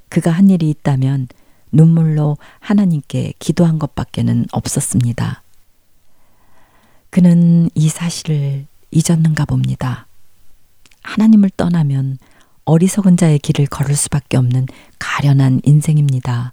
그가 0.09 0.31
한 0.31 0.49
일이 0.51 0.71
있다면 0.71 1.29
눈물로 1.73 2.37
하나님께 2.61 3.35
기도한 3.39 3.79
것밖에는 3.79 4.47
없었습니다. 4.53 5.43
그는 7.11 7.69
이 7.75 7.89
사실을 7.89 8.67
잊었는가 8.91 9.45
봅니다. 9.45 10.07
하나님을 11.03 11.51
떠나면 11.57 12.19
어리석은 12.65 13.17
자의 13.17 13.39
길을 13.39 13.67
걸을 13.67 13.95
수밖에 13.95 14.37
없는 14.37 14.67
가련한 14.99 15.61
인생입니다. 15.65 16.53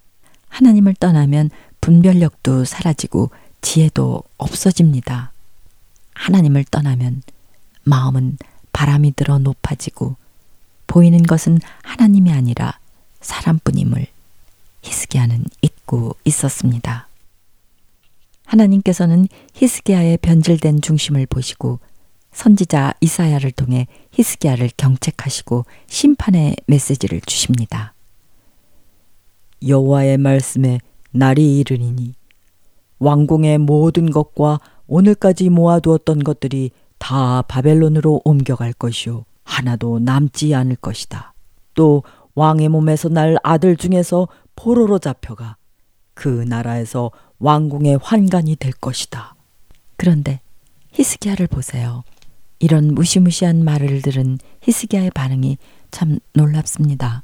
하나님을 0.49 0.95
떠나면 0.95 1.49
분별력도 1.79 2.65
사라지고 2.65 3.29
지혜도 3.61 4.23
없어집니다. 4.37 5.31
하나님을 6.13 6.65
떠나면 6.65 7.23
마음은 7.83 8.37
바람이 8.73 9.13
들어 9.15 9.39
높아지고 9.39 10.15
보이는 10.87 11.21
것은 11.23 11.59
하나님이 11.83 12.31
아니라 12.31 12.79
사람뿐임을 13.21 14.07
히스기야는 14.83 15.45
잊고 15.61 16.15
있었습니다. 16.25 17.07
하나님께서는 18.45 19.27
히스기야의 19.53 20.17
변질된 20.17 20.81
중심을 20.81 21.25
보시고 21.27 21.79
선지자 22.33 22.95
이사야를 23.01 23.51
통해 23.51 23.87
히스기야를 24.11 24.71
경책하시고 24.75 25.65
심판의 25.87 26.55
메시지를 26.65 27.21
주십니다. 27.21 27.93
여호와의 29.65 30.17
말씀에 30.17 30.79
날이 31.11 31.59
이르리니 31.59 32.15
왕궁의 33.01 33.57
모든 33.57 34.11
것과 34.11 34.59
오늘까지 34.87 35.49
모아두었던 35.49 36.23
것들이 36.23 36.69
다 36.99 37.41
바벨론으로 37.41 38.21
옮겨갈 38.23 38.73
것이요 38.73 39.25
하나도 39.43 39.99
남지 39.99 40.53
않을 40.53 40.75
것이다. 40.75 41.33
또 41.73 42.03
왕의 42.35 42.69
몸에서 42.69 43.09
날 43.09 43.37
아들 43.43 43.75
중에서 43.75 44.27
포로로 44.55 44.99
잡혀가 44.99 45.57
그 46.13 46.45
나라에서 46.47 47.09
왕궁의 47.39 47.99
환관이 48.03 48.55
될 48.57 48.71
것이다. 48.73 49.33
그런데 49.97 50.39
히스기야를 50.91 51.47
보세요. 51.47 52.03
이런 52.59 52.93
무시무시한 52.93 53.63
말을 53.63 54.03
들은 54.03 54.37
히스기야의 54.61 55.09
반응이 55.11 55.57
참 55.89 56.19
놀랍습니다. 56.33 57.23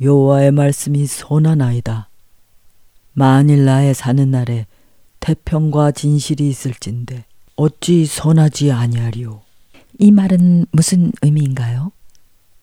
여호와의 0.00 0.50
말씀이 0.50 1.06
선하나이다. 1.06 2.08
나의 3.14 3.94
사는 3.94 4.30
날에 4.30 4.66
태평과 5.20 5.92
진실이 5.92 6.48
있을진데 6.48 7.24
어찌 7.56 8.04
선하지 8.06 8.72
아니하리요. 8.72 9.42
이 9.98 10.10
말은 10.10 10.66
무슨 10.72 11.12
의미인가요? 11.22 11.92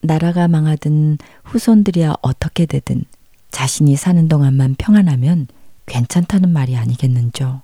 나라가 0.01 0.47
망하든 0.47 1.17
후손들이야 1.43 2.15
어떻게 2.21 2.65
되든 2.65 3.05
자신이 3.51 3.95
사는 3.95 4.27
동안만 4.27 4.75
평안하면 4.77 5.47
괜찮다는 5.85 6.51
말이 6.51 6.75
아니겠는죠. 6.75 7.61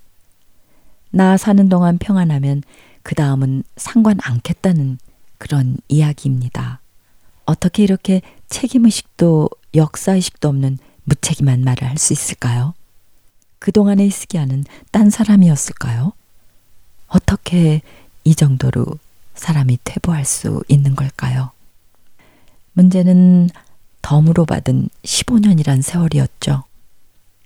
나 1.12 1.38
사는 1.38 1.70
동안 1.70 1.98
평안하면 1.98 2.64
그 3.04 3.16
다음은 3.16 3.64
상관 3.76 4.18
않겠다는 4.22 5.00
그런 5.38 5.78
이야기입니다. 5.88 6.82
어떻게 7.46 7.84
이렇게 7.84 8.22
책임의식도 8.50 9.50
역사의식도 9.76 10.48
없는 10.50 10.78
무책임한 11.08 11.62
말을 11.62 11.88
할 11.88 11.97
수 11.97 12.14
있을까요? 12.14 12.74
그동안의 13.60 14.05
히스기야는 14.08 14.66
딴 14.91 15.10
사람이었을까요? 15.10 16.14
어떻게 17.08 17.82
이 18.24 18.36
정도로 18.36 18.86
사람이 19.34 19.80
퇴보할 19.84 20.26
수 20.26 20.64
있는 20.68 20.95
걸까요? 20.95 21.51
문제는 22.74 23.49
덤으로 24.01 24.45
받은 24.45 24.89
15년이란 25.03 25.82
세월이었죠. 25.82 26.64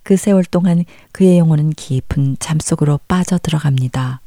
그 0.04 0.18
세월 0.18 0.44
동안 0.44 0.84
그의 1.12 1.38
영혼은 1.38 1.72
깊은 1.72 2.38
잠 2.40 2.60
속으로 2.60 3.00
빠져 3.08 3.38
들어갑니다. 3.38 4.22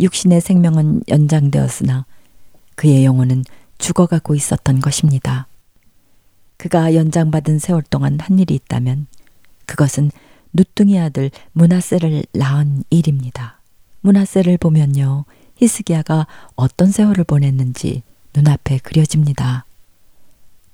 육신의 0.00 0.40
생명은 0.40 1.02
연장되었으나 1.08 2.04
그의 2.74 3.04
영혼은 3.04 3.44
죽어가고 3.78 4.34
있었던 4.34 4.80
것입니다. 4.80 5.47
그가 6.58 6.94
연장받은 6.94 7.60
세월 7.60 7.82
동안 7.82 8.18
한 8.20 8.38
일이 8.38 8.54
있다면 8.54 9.06
그것은 9.64 10.10
누뚱이 10.52 10.98
아들 10.98 11.30
문하세를 11.52 12.24
낳은 12.32 12.84
일입니다. 12.90 13.60
문하세를 14.00 14.58
보면요. 14.58 15.24
히스기야가 15.56 16.26
어떤 16.56 16.90
세월을 16.90 17.24
보냈는지 17.24 18.02
눈앞에 18.34 18.78
그려집니다. 18.78 19.64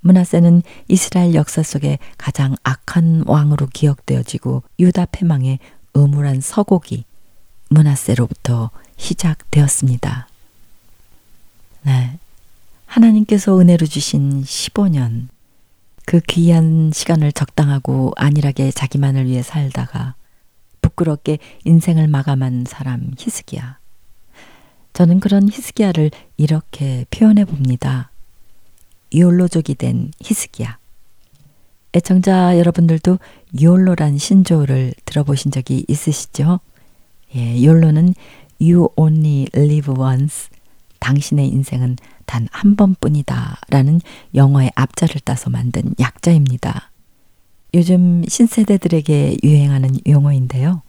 문하세는 0.01 0.63
이스라엘 0.89 1.35
역사 1.35 1.63
속에 1.63 1.99
가장 2.19 2.57
악한 2.63 3.25
왕으로 3.27 3.69
기억되어지고 3.73 4.63
유다 4.79 5.07
패망의 5.07 5.59
음울한 5.97 6.41
서곡이 6.41 7.05
문하세로부터 7.71 8.71
시작되었습니다. 8.97 10.29
네. 11.83 12.19
하나님께서 12.87 13.59
은혜로 13.59 13.87
주신 13.87 14.43
15년, 14.43 15.29
그 16.07 16.21
귀한 16.21 16.91
시간을 16.93 17.33
적당하고 17.33 18.13
안일하게 18.17 18.71
자기만을 18.71 19.27
위해 19.27 19.43
살다가 19.43 20.15
부끄럽게 20.83 21.39
인생을 21.65 22.09
마감한 22.09 22.65
사람 22.69 23.13
히스기야. 23.19 23.79
저는 24.93 25.21
그런 25.21 25.49
히스기야를 25.49 26.11
이렇게 26.37 27.05
표현해 27.11 27.45
봅니다. 27.45 28.11
이올로족이 29.11 29.75
된 29.75 30.13
히스기야. 30.21 30.79
애청자 31.95 32.59
여러분들도 32.59 33.19
이올로란 33.53 34.19
신조를 34.19 34.95
들어보신 35.05 35.53
적이 35.53 35.85
있으시죠? 35.89 36.61
예, 37.37 37.55
이올로는 37.57 38.15
You 38.61 38.89
only 38.97 39.47
live 39.55 39.95
once. 39.97 40.49
당신의 41.01 41.49
인생은 41.49 41.97
단 42.27 42.49
한 42.51 42.77
번뿐이다. 42.77 43.61
라는 43.69 44.01
영어의 44.35 44.71
앞자를 44.75 45.21
따서 45.25 45.51
만든 45.51 45.95
약자입니다. 46.01 46.91
요즘 47.75 48.25
신세대들에게 48.27 49.39
유행하는 49.43 49.91
용어인데요. 50.07 50.83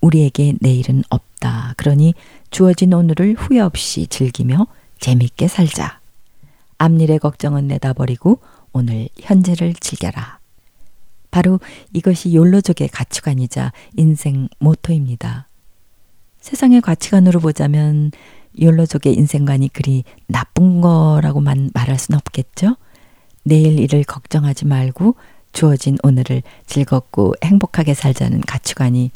우리에게 0.00 0.54
내일은 0.60 1.02
없다. 1.10 1.74
그러니 1.76 2.14
주어진 2.50 2.92
오늘을 2.92 3.34
후회 3.34 3.60
없이 3.60 4.06
즐기며 4.06 4.66
재밌게 5.00 5.48
살자. 5.48 6.00
앞일의 6.78 7.18
걱정은 7.18 7.66
내다버리고 7.68 8.40
오늘 8.72 9.08
현재를 9.18 9.74
즐겨라. 9.74 10.38
바로 11.30 11.60
이것이 11.92 12.34
욜로족의 12.34 12.88
가치관이자 12.88 13.72
인생 13.96 14.48
모토입니다. 14.58 15.48
세상의 16.40 16.80
가치관으로 16.80 17.40
보자면 17.40 18.12
욜로족의 18.60 19.14
인생관이 19.14 19.68
그리 19.68 20.04
나쁜 20.26 20.80
거라고만 20.80 21.70
말할 21.74 21.98
순 21.98 22.14
없겠죠? 22.14 22.76
내일 23.44 23.78
일을 23.78 24.04
걱정하지 24.04 24.66
말고 24.66 25.14
주어진 25.52 25.96
오늘을 26.02 26.42
즐겁고 26.66 27.34
행복하게 27.42 27.94
살자는 27.94 28.42
가치관이 28.42 29.10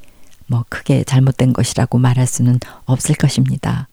뭐 0.46 0.64
크게 0.68 1.04
잘못된 1.04 1.52
것이라고 1.52 1.98
말할 1.98 2.26
수는 2.26 2.58
없을 2.84 3.14
것입니다. 3.14 3.88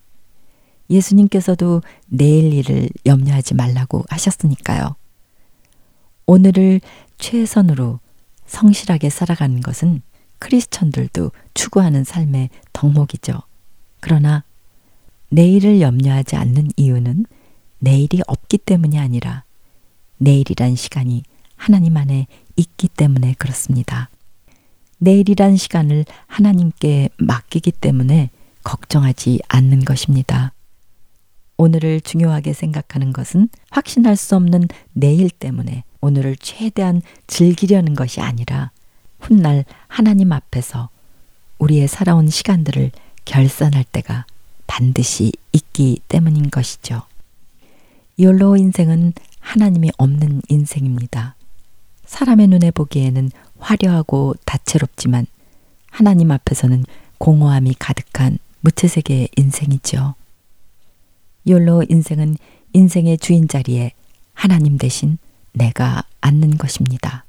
예수님께서도 0.89 1.81
내일 2.07 2.53
일을 2.53 2.89
염려하지 3.05 3.53
말라고 3.53 4.05
하셨으니까요. 4.09 4.95
오늘을 6.25 6.81
최선으로 7.17 7.99
성실하게 8.45 9.09
살아가는 9.09 9.61
것은 9.61 10.01
크리스천들도 10.39 11.31
추구하는 11.53 12.03
삶의 12.03 12.49
덕목이죠. 12.73 13.41
그러나 13.99 14.43
내일을 15.29 15.81
염려하지 15.81 16.35
않는 16.35 16.69
이유는 16.75 17.25
내일이 17.79 18.21
없기 18.27 18.57
때문이 18.59 18.99
아니라 18.99 19.43
내일이란 20.17 20.75
시간이 20.75 21.23
하나님 21.55 21.97
안에 21.97 22.27
있기 22.55 22.87
때문에 22.89 23.35
그렇습니다. 23.37 24.09
내일이란 24.97 25.55
시간을 25.55 26.05
하나님께 26.27 27.09
맡기기 27.17 27.71
때문에 27.71 28.29
걱정하지 28.63 29.39
않는 29.47 29.85
것입니다. 29.85 30.53
오늘을 31.57 32.01
중요하게 32.01 32.53
생각하는 32.53 33.13
것은 33.13 33.49
확신할 33.69 34.15
수 34.15 34.35
없는 34.35 34.67
내일 34.93 35.29
때문에 35.29 35.83
오늘을 36.01 36.35
최대한 36.37 37.01
즐기려는 37.27 37.95
것이 37.95 38.21
아니라 38.21 38.71
훗날 39.19 39.65
하나님 39.87 40.31
앞에서 40.31 40.89
우리의 41.59 41.87
살아온 41.87 42.29
시간들을 42.29 42.91
결산할 43.25 43.83
때가 43.83 44.25
반드시 44.69 45.31
있기 45.51 45.99
때문인 46.07 46.51
것이죠. 46.51 47.01
욜로 48.19 48.55
인생은 48.55 49.13
하나님이 49.39 49.91
없는 49.97 50.43
인생입니다. 50.47 51.35
사람의 52.05 52.47
눈에 52.47 52.69
보기에는 52.69 53.31
화려하고 53.57 54.35
다채롭지만 54.45 55.25
하나님 55.89 56.29
앞에서는 56.31 56.85
공허함이 57.17 57.75
가득한 57.79 58.37
무채색의 58.61 59.29
인생이죠. 59.35 60.13
욜로 61.47 61.83
인생은 61.89 62.37
인생의 62.73 63.17
주인 63.17 63.47
자리에 63.47 63.93
하나님 64.33 64.77
대신 64.77 65.17
내가 65.51 66.03
앉는 66.21 66.57
것입니다. 66.57 67.25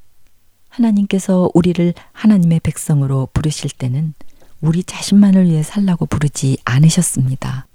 하나님께서 0.68 1.50
우리를 1.54 1.94
하나님의 2.12 2.60
백성으로 2.60 3.28
부르실 3.32 3.70
때는 3.70 4.12
우리 4.60 4.82
자신만을 4.84 5.46
위해 5.46 5.62
살라고 5.62 6.06
부르지 6.06 6.58
않으셨습니다. 6.64 7.66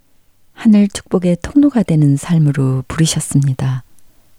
하늘 0.54 0.88
축복의 0.88 1.38
통로가 1.42 1.84
되는 1.84 2.16
삶으로 2.16 2.84
부르셨습니다. 2.88 3.84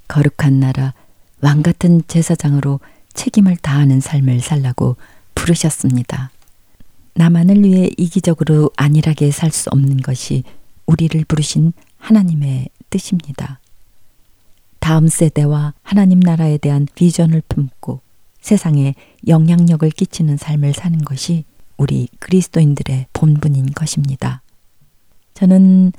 거룩한 0.08 0.60
나라, 0.60 0.94
왕 1.42 1.62
같은 1.62 2.02
제사장으로 2.06 2.80
책임을 3.12 3.56
다하는 3.56 4.00
삶을 4.00 4.40
살라고 4.40 4.96
부르셨습니다. 5.34 6.30
나만을 7.14 7.64
위해 7.64 7.90
이기적으로 7.96 8.70
안일하게 8.76 9.30
살 9.30 9.50
수 9.50 9.68
없는 9.72 9.98
것이 9.98 10.44
우리를 10.86 11.24
부르신 11.24 11.72
하나님의 11.98 12.68
뜻입니다. 12.90 13.58
다음 14.78 15.08
세대와 15.08 15.74
하나님 15.82 16.20
나라에 16.20 16.58
대한 16.58 16.86
비전을 16.94 17.42
품고 17.48 18.00
세상에 18.40 18.94
영향력을 19.26 19.90
끼치는 19.90 20.36
삶을 20.36 20.74
사는 20.74 20.98
것이 21.00 21.44
우리 21.76 22.08
그리스도인들의 22.18 23.06
본분인 23.12 23.72
것입니다. 23.72 24.42
저는 25.34 25.92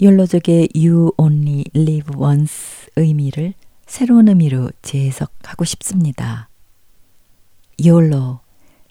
욜로족의 0.00 0.68
You 0.74 1.12
Only 1.16 1.64
Live 1.74 2.16
Once 2.16 2.88
의미를 2.96 3.54
새로운 3.86 4.28
의미로 4.28 4.70
재해석하고 4.82 5.64
싶습니다. 5.64 6.48
욜로, 7.84 8.40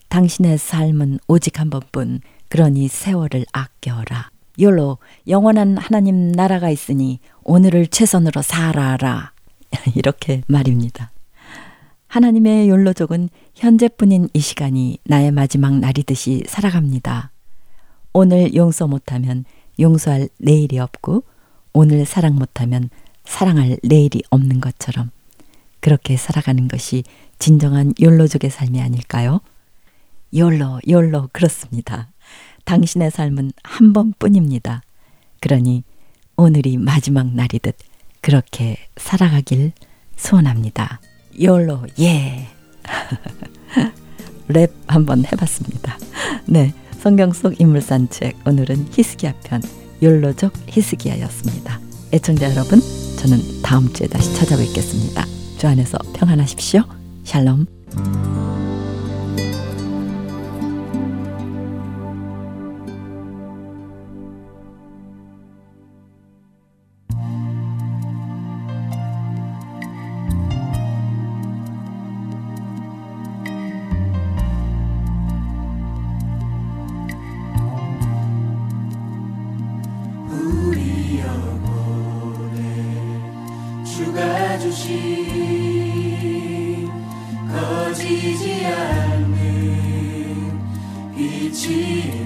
당신의 0.09 0.57
삶은 0.57 1.19
오직 1.27 1.59
한 1.59 1.69
번뿐, 1.69 2.21
그러니 2.49 2.87
세월을 2.87 3.45
아껴라. 3.53 4.29
욜로, 4.59 4.97
영원한 5.27 5.77
하나님 5.77 6.31
나라가 6.31 6.69
있으니 6.69 7.19
오늘을 7.43 7.87
최선으로 7.87 8.41
살아라. 8.41 9.31
이렇게 9.95 10.41
말입니다. 10.47 11.11
하나님의 12.09 12.69
욜로족은 12.69 13.29
현재뿐인 13.55 14.29
이 14.33 14.39
시간이 14.39 14.97
나의 15.05 15.31
마지막 15.31 15.77
날이듯이 15.77 16.43
살아갑니다. 16.47 17.31
오늘 18.13 18.55
용서 18.55 18.87
못하면 18.87 19.45
용서할 19.79 20.27
내일이 20.39 20.79
없고 20.79 21.23
오늘 21.71 22.05
사랑 22.05 22.35
못하면 22.35 22.89
사랑할 23.25 23.77
내일이 23.83 24.23
없는 24.31 24.59
것처럼 24.59 25.11
그렇게 25.81 26.17
살아가는 26.17 26.67
것이 26.67 27.03
진정한 27.37 27.93
욜로족의 28.01 28.49
삶이 28.49 28.81
아닐까요? 28.81 29.41
욜로, 30.35 30.79
욜로, 30.89 31.29
그렇습니다. 31.31 32.09
당신의 32.65 33.11
삶은 33.11 33.51
한 33.63 33.93
번뿐입니다. 33.93 34.81
그러니 35.41 35.83
오늘이 36.37 36.77
마지막 36.77 37.27
날이듯 37.35 37.77
그렇게 38.21 38.77
살아가길 38.97 39.73
소원합니다. 40.15 40.99
욜로, 41.41 41.81
예. 41.99 42.47
랩 44.49 44.71
한번 44.87 45.25
해봤습니다. 45.25 45.97
네. 46.45 46.73
성경 46.99 47.31
속 47.31 47.59
인물 47.61 47.81
산책 47.81 48.37
오늘은 48.45 48.87
히스기야 48.91 49.33
편 49.43 49.61
욜로족 50.01 50.51
히스기야였습니다. 50.67 51.79
애청자 52.13 52.51
여러분, 52.51 52.81
저는 53.17 53.61
다음 53.63 53.91
주에 53.93 54.07
다시 54.07 54.33
찾아뵙겠습니다. 54.35 55.25
주 55.57 55.67
안에서 55.67 55.97
평안하십시오. 56.13 56.81
샬롬. 57.23 58.48
빛나는 84.59 84.99
주를 91.53 92.18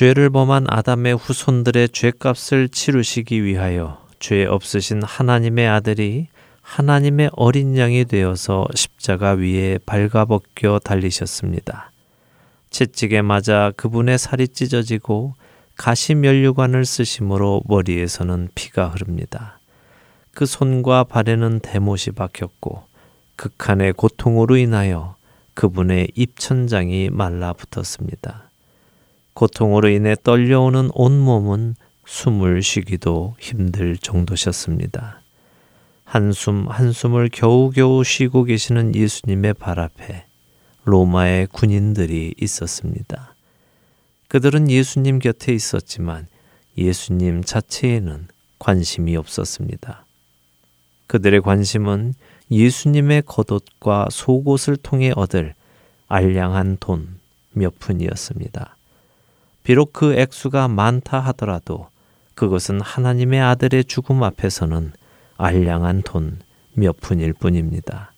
죄를 0.00 0.30
범한 0.30 0.64
아담의 0.66 1.14
후손들의 1.14 1.90
죄값을 1.90 2.70
치르시기 2.70 3.44
위하여 3.44 4.02
죄 4.18 4.46
없으신 4.46 5.02
하나님의 5.02 5.68
아들이 5.68 6.28
하나님의 6.62 7.28
어린 7.34 7.76
양이 7.76 8.06
되어서 8.06 8.66
십자가 8.74 9.32
위에 9.32 9.78
발가벗겨 9.84 10.78
달리셨습니다. 10.82 11.92
채찍에 12.70 13.20
맞아 13.20 13.72
그분의 13.76 14.16
살이 14.16 14.48
찢어지고 14.48 15.34
가시 15.76 16.14
면류관을 16.14 16.86
쓰심으로 16.86 17.64
머리에서는 17.66 18.48
피가 18.54 18.88
흐릅니다. 18.88 19.58
그 20.32 20.46
손과 20.46 21.04
발에는 21.04 21.60
대못이 21.60 22.12
박혔고 22.12 22.84
극한의 23.36 23.92
고통으로 23.92 24.56
인하여 24.56 25.16
그분의 25.52 26.12
입천장이 26.14 27.10
말라붙었습니다. 27.10 28.49
고통으로 29.34 29.88
인해 29.88 30.16
떨려오는 30.22 30.90
온몸은 30.92 31.74
숨을 32.06 32.62
쉬기도 32.62 33.36
힘들 33.38 33.96
정도셨습니다. 33.96 35.22
한숨 36.04 36.66
한숨을 36.68 37.28
겨우겨우 37.32 38.02
쉬고 38.02 38.44
계시는 38.44 38.94
예수님의 38.94 39.54
발 39.54 39.78
앞에 39.78 40.24
로마의 40.84 41.46
군인들이 41.48 42.34
있었습니다. 42.40 43.34
그들은 44.28 44.70
예수님 44.70 45.20
곁에 45.20 45.54
있었지만 45.54 46.26
예수님 46.76 47.44
자체에는 47.44 48.26
관심이 48.58 49.16
없었습니다. 49.16 50.04
그들의 51.06 51.42
관심은 51.42 52.14
예수님의 52.50 53.22
겉옷과 53.26 54.08
속옷을 54.10 54.76
통해 54.76 55.12
얻을 55.14 55.54
알량한 56.08 56.78
돈 56.80 57.20
몇 57.52 57.78
푼이었습니다. 57.78 58.76
비록 59.62 59.92
그 59.92 60.14
액수가 60.14 60.68
많다 60.68 61.20
하더라도 61.20 61.88
그것은 62.34 62.80
하나님의 62.80 63.40
아들의 63.40 63.84
죽음 63.84 64.22
앞에서는 64.22 64.92
알량한 65.36 66.02
돈 66.02 66.38
몇 66.74 67.00
푼일 67.00 67.32
뿐입니다. 67.32 68.12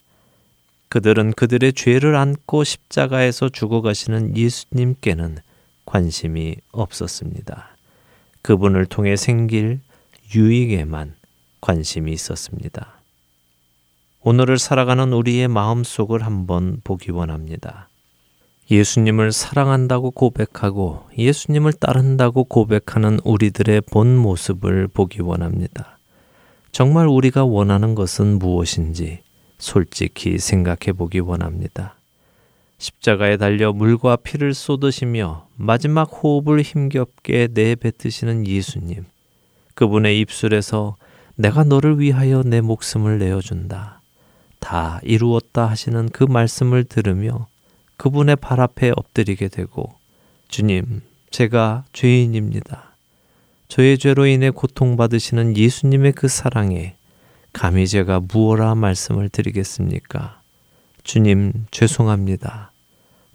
그들은 0.89 1.33
그들의 1.33 1.73
죄를 1.73 2.17
안고 2.17 2.65
십자가에서 2.65 3.49
죽어가시는 3.49 4.37
예수님께는 4.37 5.39
관심이 5.87 6.57
없었습니다. 6.71 7.77
그분을 8.43 8.87
통해 8.87 9.17
생길 9.17 9.81
유익에만 10.35 11.15
관심이 11.61 12.13
있었습니다. 12.13 12.95
오늘을 14.21 14.59
살아가는 14.59 15.13
우리의 15.13 15.49
마음 15.49 15.83
속을 15.83 16.25
한번 16.25 16.81
보기 16.85 17.11
원합니다. 17.11 17.89
예수님을 18.71 19.33
사랑한다고 19.33 20.13
고백하고 20.13 21.05
예수님을 21.19 21.73
따른다고 21.75 22.45
고백하는 22.45 23.19
우리들의 23.25 23.83
본 23.91 24.17
모습을 24.17 24.89
보기 24.89 25.21
원합니다. 25.21 25.99
정말 26.71 27.07
우리가 27.07 27.45
원하는 27.45 27.95
것은 27.95 28.39
무엇인지 28.39 29.21
솔직히 29.59 30.39
생각해 30.39 30.93
보기 30.97 31.21
원합니다. 31.21 31.97
십자가에 32.79 33.37
달려 33.37 33.73
물과 33.73 34.17
피를 34.17 34.55
쏟으시며 34.55 35.47
마지막 35.57 36.05
호흡을 36.05 36.63
힘겹게 36.63 37.49
내뱉으시는 37.53 38.47
예수님. 38.47 39.05
그분의 39.75 40.19
입술에서 40.21 40.97
내가 41.37 41.63
너를 41.63 42.01
위하여 42.01 42.43
내 42.43 42.61
목숨을 42.61 43.19
내어준다. 43.19 44.01
다 44.59 45.01
이루었다 45.03 45.67
하시는 45.67 46.09
그 46.09 46.25
말씀을 46.25 46.85
들으며 46.85 47.47
그분의 48.03 48.35
발 48.35 48.61
앞에 48.61 48.91
엎드리게 48.97 49.47
되고 49.47 49.95
주님, 50.49 51.03
제가 51.31 51.85
죄인입니다. 51.93 52.97
저의 53.69 53.97
죄로 53.97 54.27
인해 54.27 54.51
고통받으시는 54.51 55.57
예수님의 55.57 56.11
그 56.11 56.27
사랑에 56.27 56.97
감히 57.53 57.87
제가 57.87 58.19
무엇라 58.19 58.75
말씀을 58.75 59.29
드리겠습니까? 59.29 60.41
주님, 61.05 61.53
죄송합니다. 61.71 62.73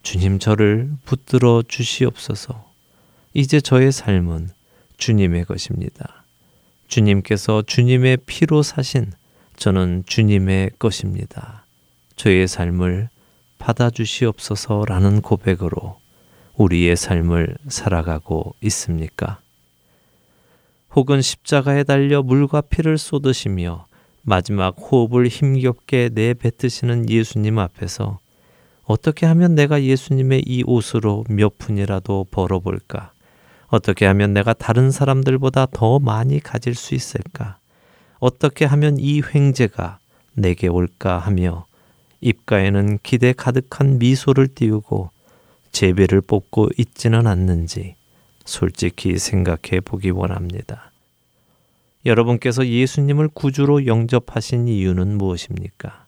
주님, 0.04 0.38
저를 0.38 0.92
붙들어 1.06 1.64
주시옵소서. 1.66 2.70
이제 3.34 3.62
저의 3.62 3.94
삶은 3.94 4.50
주님의 4.98 5.46
것입니다. 5.46 6.26
주님께서 6.90 7.62
주님의 7.62 8.18
피로 8.26 8.64
사신 8.64 9.14
저는 9.56 10.04
주님의 10.08 10.72
것입니다. 10.78 11.64
저의 12.18 12.50
삶을 12.50 13.08
받아주시옵소서라는 13.58 15.22
고백으로 15.22 16.00
우리의 16.56 16.96
삶을 16.96 17.58
살아가고 17.68 18.56
있습니까? 18.62 19.40
혹은 20.96 21.22
십자가에 21.22 21.84
달려 21.84 22.24
물과 22.24 22.62
피를 22.62 22.98
쏟으시며 22.98 23.86
마지막 24.24 24.76
호흡을 24.78 25.28
힘겹게 25.28 26.10
내뱉으시는 26.14 27.10
예수님 27.10 27.60
앞에서 27.60 28.20
어떻게 28.84 29.26
하면 29.28 29.54
내가 29.54 29.84
예수님의 29.84 30.44
이 30.46 30.64
옷으로 30.66 31.26
몇 31.30 31.58
푼이라도 31.58 32.28
벌어볼까? 32.32 33.12
어떻게 33.68 34.06
하면 34.06 34.34
내가 34.34 34.54
다른 34.54 34.92
사람들보다 34.92 35.68
더 35.72 36.00
많이 36.00 36.40
가질 36.40 36.74
수 36.74 36.96
있을까? 36.96 37.58
어떻게 38.20 38.66
하면 38.66 38.98
이 38.98 39.22
횡재가 39.22 40.00
내게 40.34 40.68
올까 40.68 41.20
하며 41.20 41.67
입가에는 42.22 43.00
기대 43.04 43.34
가득한 43.34 44.00
미소를 44.00 44.48
띄우고 44.48 45.12
제비를 45.72 46.22
뽑고 46.22 46.70
있지는 46.78 47.28
않는지 47.28 47.96
솔직히 48.46 49.18
생각해 49.18 49.82
보기 49.84 50.10
원합니다. 50.10 50.92
여러분께서 52.06 52.66
예수님을 52.66 53.30
구주로 53.34 53.86
영접하신 53.86 54.68
이유는 54.68 55.18
무엇입니까? 55.18 56.06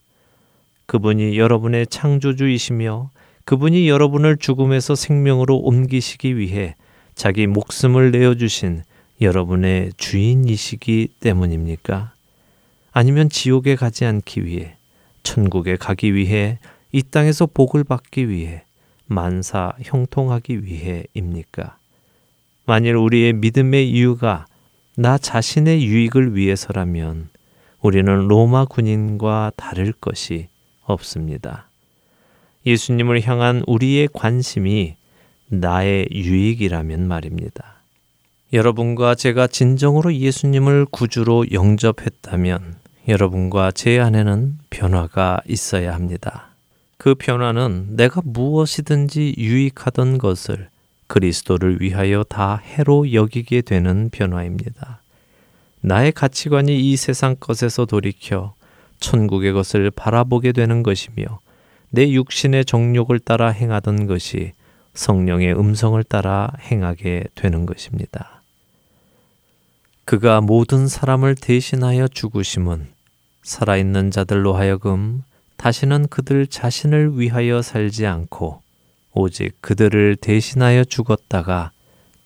그분이 0.86 1.38
여러분의 1.38 1.88
창조주이시며 1.88 3.12
그분이 3.46 3.90
여러분을 3.90 4.38
죽음에서 4.38 4.96
생명으로 4.96 5.58
옮기시기 5.58 6.38
위해 6.38 6.76
자기 7.16 7.48
목숨을 7.48 8.12
내어주신 8.12 8.84
여러분의 9.22 9.92
주인이시기 9.98 11.10
때문입니까? 11.20 12.14
아니면 12.92 13.30
지옥에 13.30 13.76
가지 13.76 14.06
않기 14.06 14.46
위해 14.46 14.78
천국에 15.30 15.76
가기 15.76 16.16
위해 16.16 16.58
이 16.92 17.04
땅에서 17.04 17.46
복을 17.46 17.84
받기 17.84 18.30
위해 18.30 18.64
만사 19.06 19.74
형통하기 19.80 20.66
위해입니까? 20.66 21.78
만일 22.66 22.96
우리의 22.96 23.34
믿음의 23.34 23.92
이유가 23.92 24.48
나 24.98 25.20
자신의 25.20 25.86
유익을 25.86 26.36
위해서라면 26.36 27.30
우리는 27.80 28.28
로마 28.28 28.66
군인과 28.66 29.52
다를 29.56 29.94
것이 29.94 30.48
없습니다. 30.82 31.70
예수님을 32.66 33.22
향한 33.22 33.64
우리의 33.68 34.10
관심이 34.12 34.96
나의 35.48 36.08
유익이라면 36.12 37.08
말입니다. 37.08 37.84
여러분과 38.52 39.14
제가 39.14 39.46
진정으로 39.46 40.12
예수님을 40.16 40.88
구주로 40.90 41.46
영접했다면 41.52 42.79
여러분과 43.10 43.72
제 43.72 44.00
안에는 44.00 44.60
변화가 44.70 45.42
있어야 45.48 45.94
합니다. 45.94 46.50
그 46.98 47.16
변화는 47.16 47.96
내가 47.96 48.22
무엇이든지 48.24 49.36
유익하던 49.38 50.18
것을 50.18 50.70
그리스도를 51.08 51.82
위하여 51.82 52.24
다 52.24 52.58
해로 52.58 53.14
여기게 53.14 53.62
되는 53.62 54.10
변화입니다. 54.12 55.02
나의 55.82 56.12
가치관이 56.12 56.92
이 56.92 56.96
세상 56.98 57.36
것에서 57.40 57.86
돌이켜 57.86 58.54
천국의 59.00 59.54
것을 59.54 59.92
바라보게 59.92 60.52
되는 60.52 60.84
것이며 60.84 61.40
내 61.90 62.12
육신의 62.12 62.66
정욕을 62.66 63.20
따라 63.20 63.50
행하던 63.50 64.06
것이 64.06 64.52
성령의 64.94 65.58
음성을 65.58 66.04
따라 66.04 66.52
행하게 66.60 67.24
되는 67.34 67.66
것입니다. 67.66 68.44
그가 70.06 70.42
모든 70.42 70.88
사람을 70.88 71.36
대신하여 71.36 72.08
죽으심은 72.08 72.99
살아있는 73.50 74.12
자들로 74.12 74.54
하여금 74.54 75.24
다시는 75.58 76.08
그들 76.10 76.46
자신을 76.46 77.20
위하여 77.20 77.64
살지 77.64 78.06
않고 78.06 78.62
오직 79.12 79.60
그들을 79.60 80.18
대신하여 80.18 80.84
죽었다가 80.84 81.72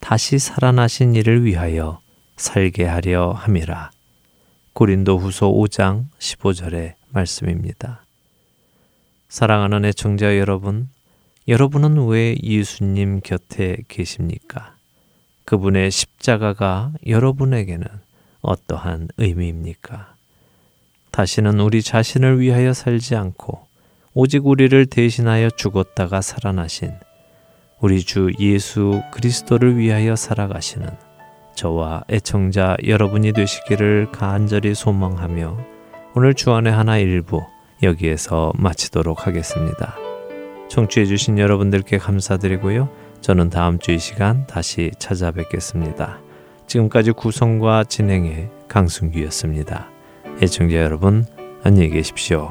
다시 0.01 0.37
살아나신 0.37 1.15
이를 1.15 1.45
위하여 1.45 2.01
살게 2.35 2.83
하려 2.83 3.31
함이라. 3.31 3.91
고린도 4.73 5.17
후소 5.17 5.53
5장 5.53 6.07
15절의 6.19 6.95
말씀입니다. 7.07 8.03
사랑하는 9.29 9.85
애청자 9.85 10.37
여러분, 10.37 10.89
여러분은 11.47 12.05
왜 12.07 12.35
예수님 12.43 13.21
곁에 13.21 13.77
계십니까? 13.87 14.75
그분의 15.45 15.89
십자가가 15.89 16.91
여러분에게는 17.07 17.87
어떠한 18.41 19.07
의미입니까? 19.15 20.12
다시는 21.13 21.59
우리 21.59 21.83
자신을 21.83 22.39
위하여 22.39 22.73
살지 22.73 23.15
않고 23.15 23.67
오직 24.15 24.47
우리를 24.47 24.87
대신하여 24.87 25.51
죽었다가 25.51 26.21
살아나신 26.21 26.91
우리 27.79 28.01
주 28.01 28.31
예수 28.39 29.03
그리스도를 29.11 29.77
위하여 29.77 30.15
살아가시는 30.15 30.89
저와 31.55 32.03
애청자 32.09 32.75
여러분이 32.83 33.33
되시기를 33.33 34.07
간절히 34.11 34.73
소망하며 34.73 35.57
오늘 36.15 36.33
주안의 36.33 36.73
하나 36.73 36.97
일부 36.97 37.43
여기에서 37.83 38.51
마치도록 38.55 39.27
하겠습니다. 39.27 39.95
청취해 40.67 41.05
주신 41.05 41.37
여러분들께 41.37 41.99
감사드리고요. 41.99 42.89
저는 43.21 43.51
다음 43.51 43.77
주 43.77 43.91
이 43.91 43.99
시간 43.99 44.47
다시 44.47 44.89
찾아뵙겠습니다. 44.97 46.19
지금까지 46.65 47.11
구성과 47.11 47.83
진행의 47.83 48.49
강순기였습니다. 48.67 49.92
애청자 50.41 50.77
여러분 50.77 51.25
안녕히 51.63 51.89
계십시오. 51.89 52.49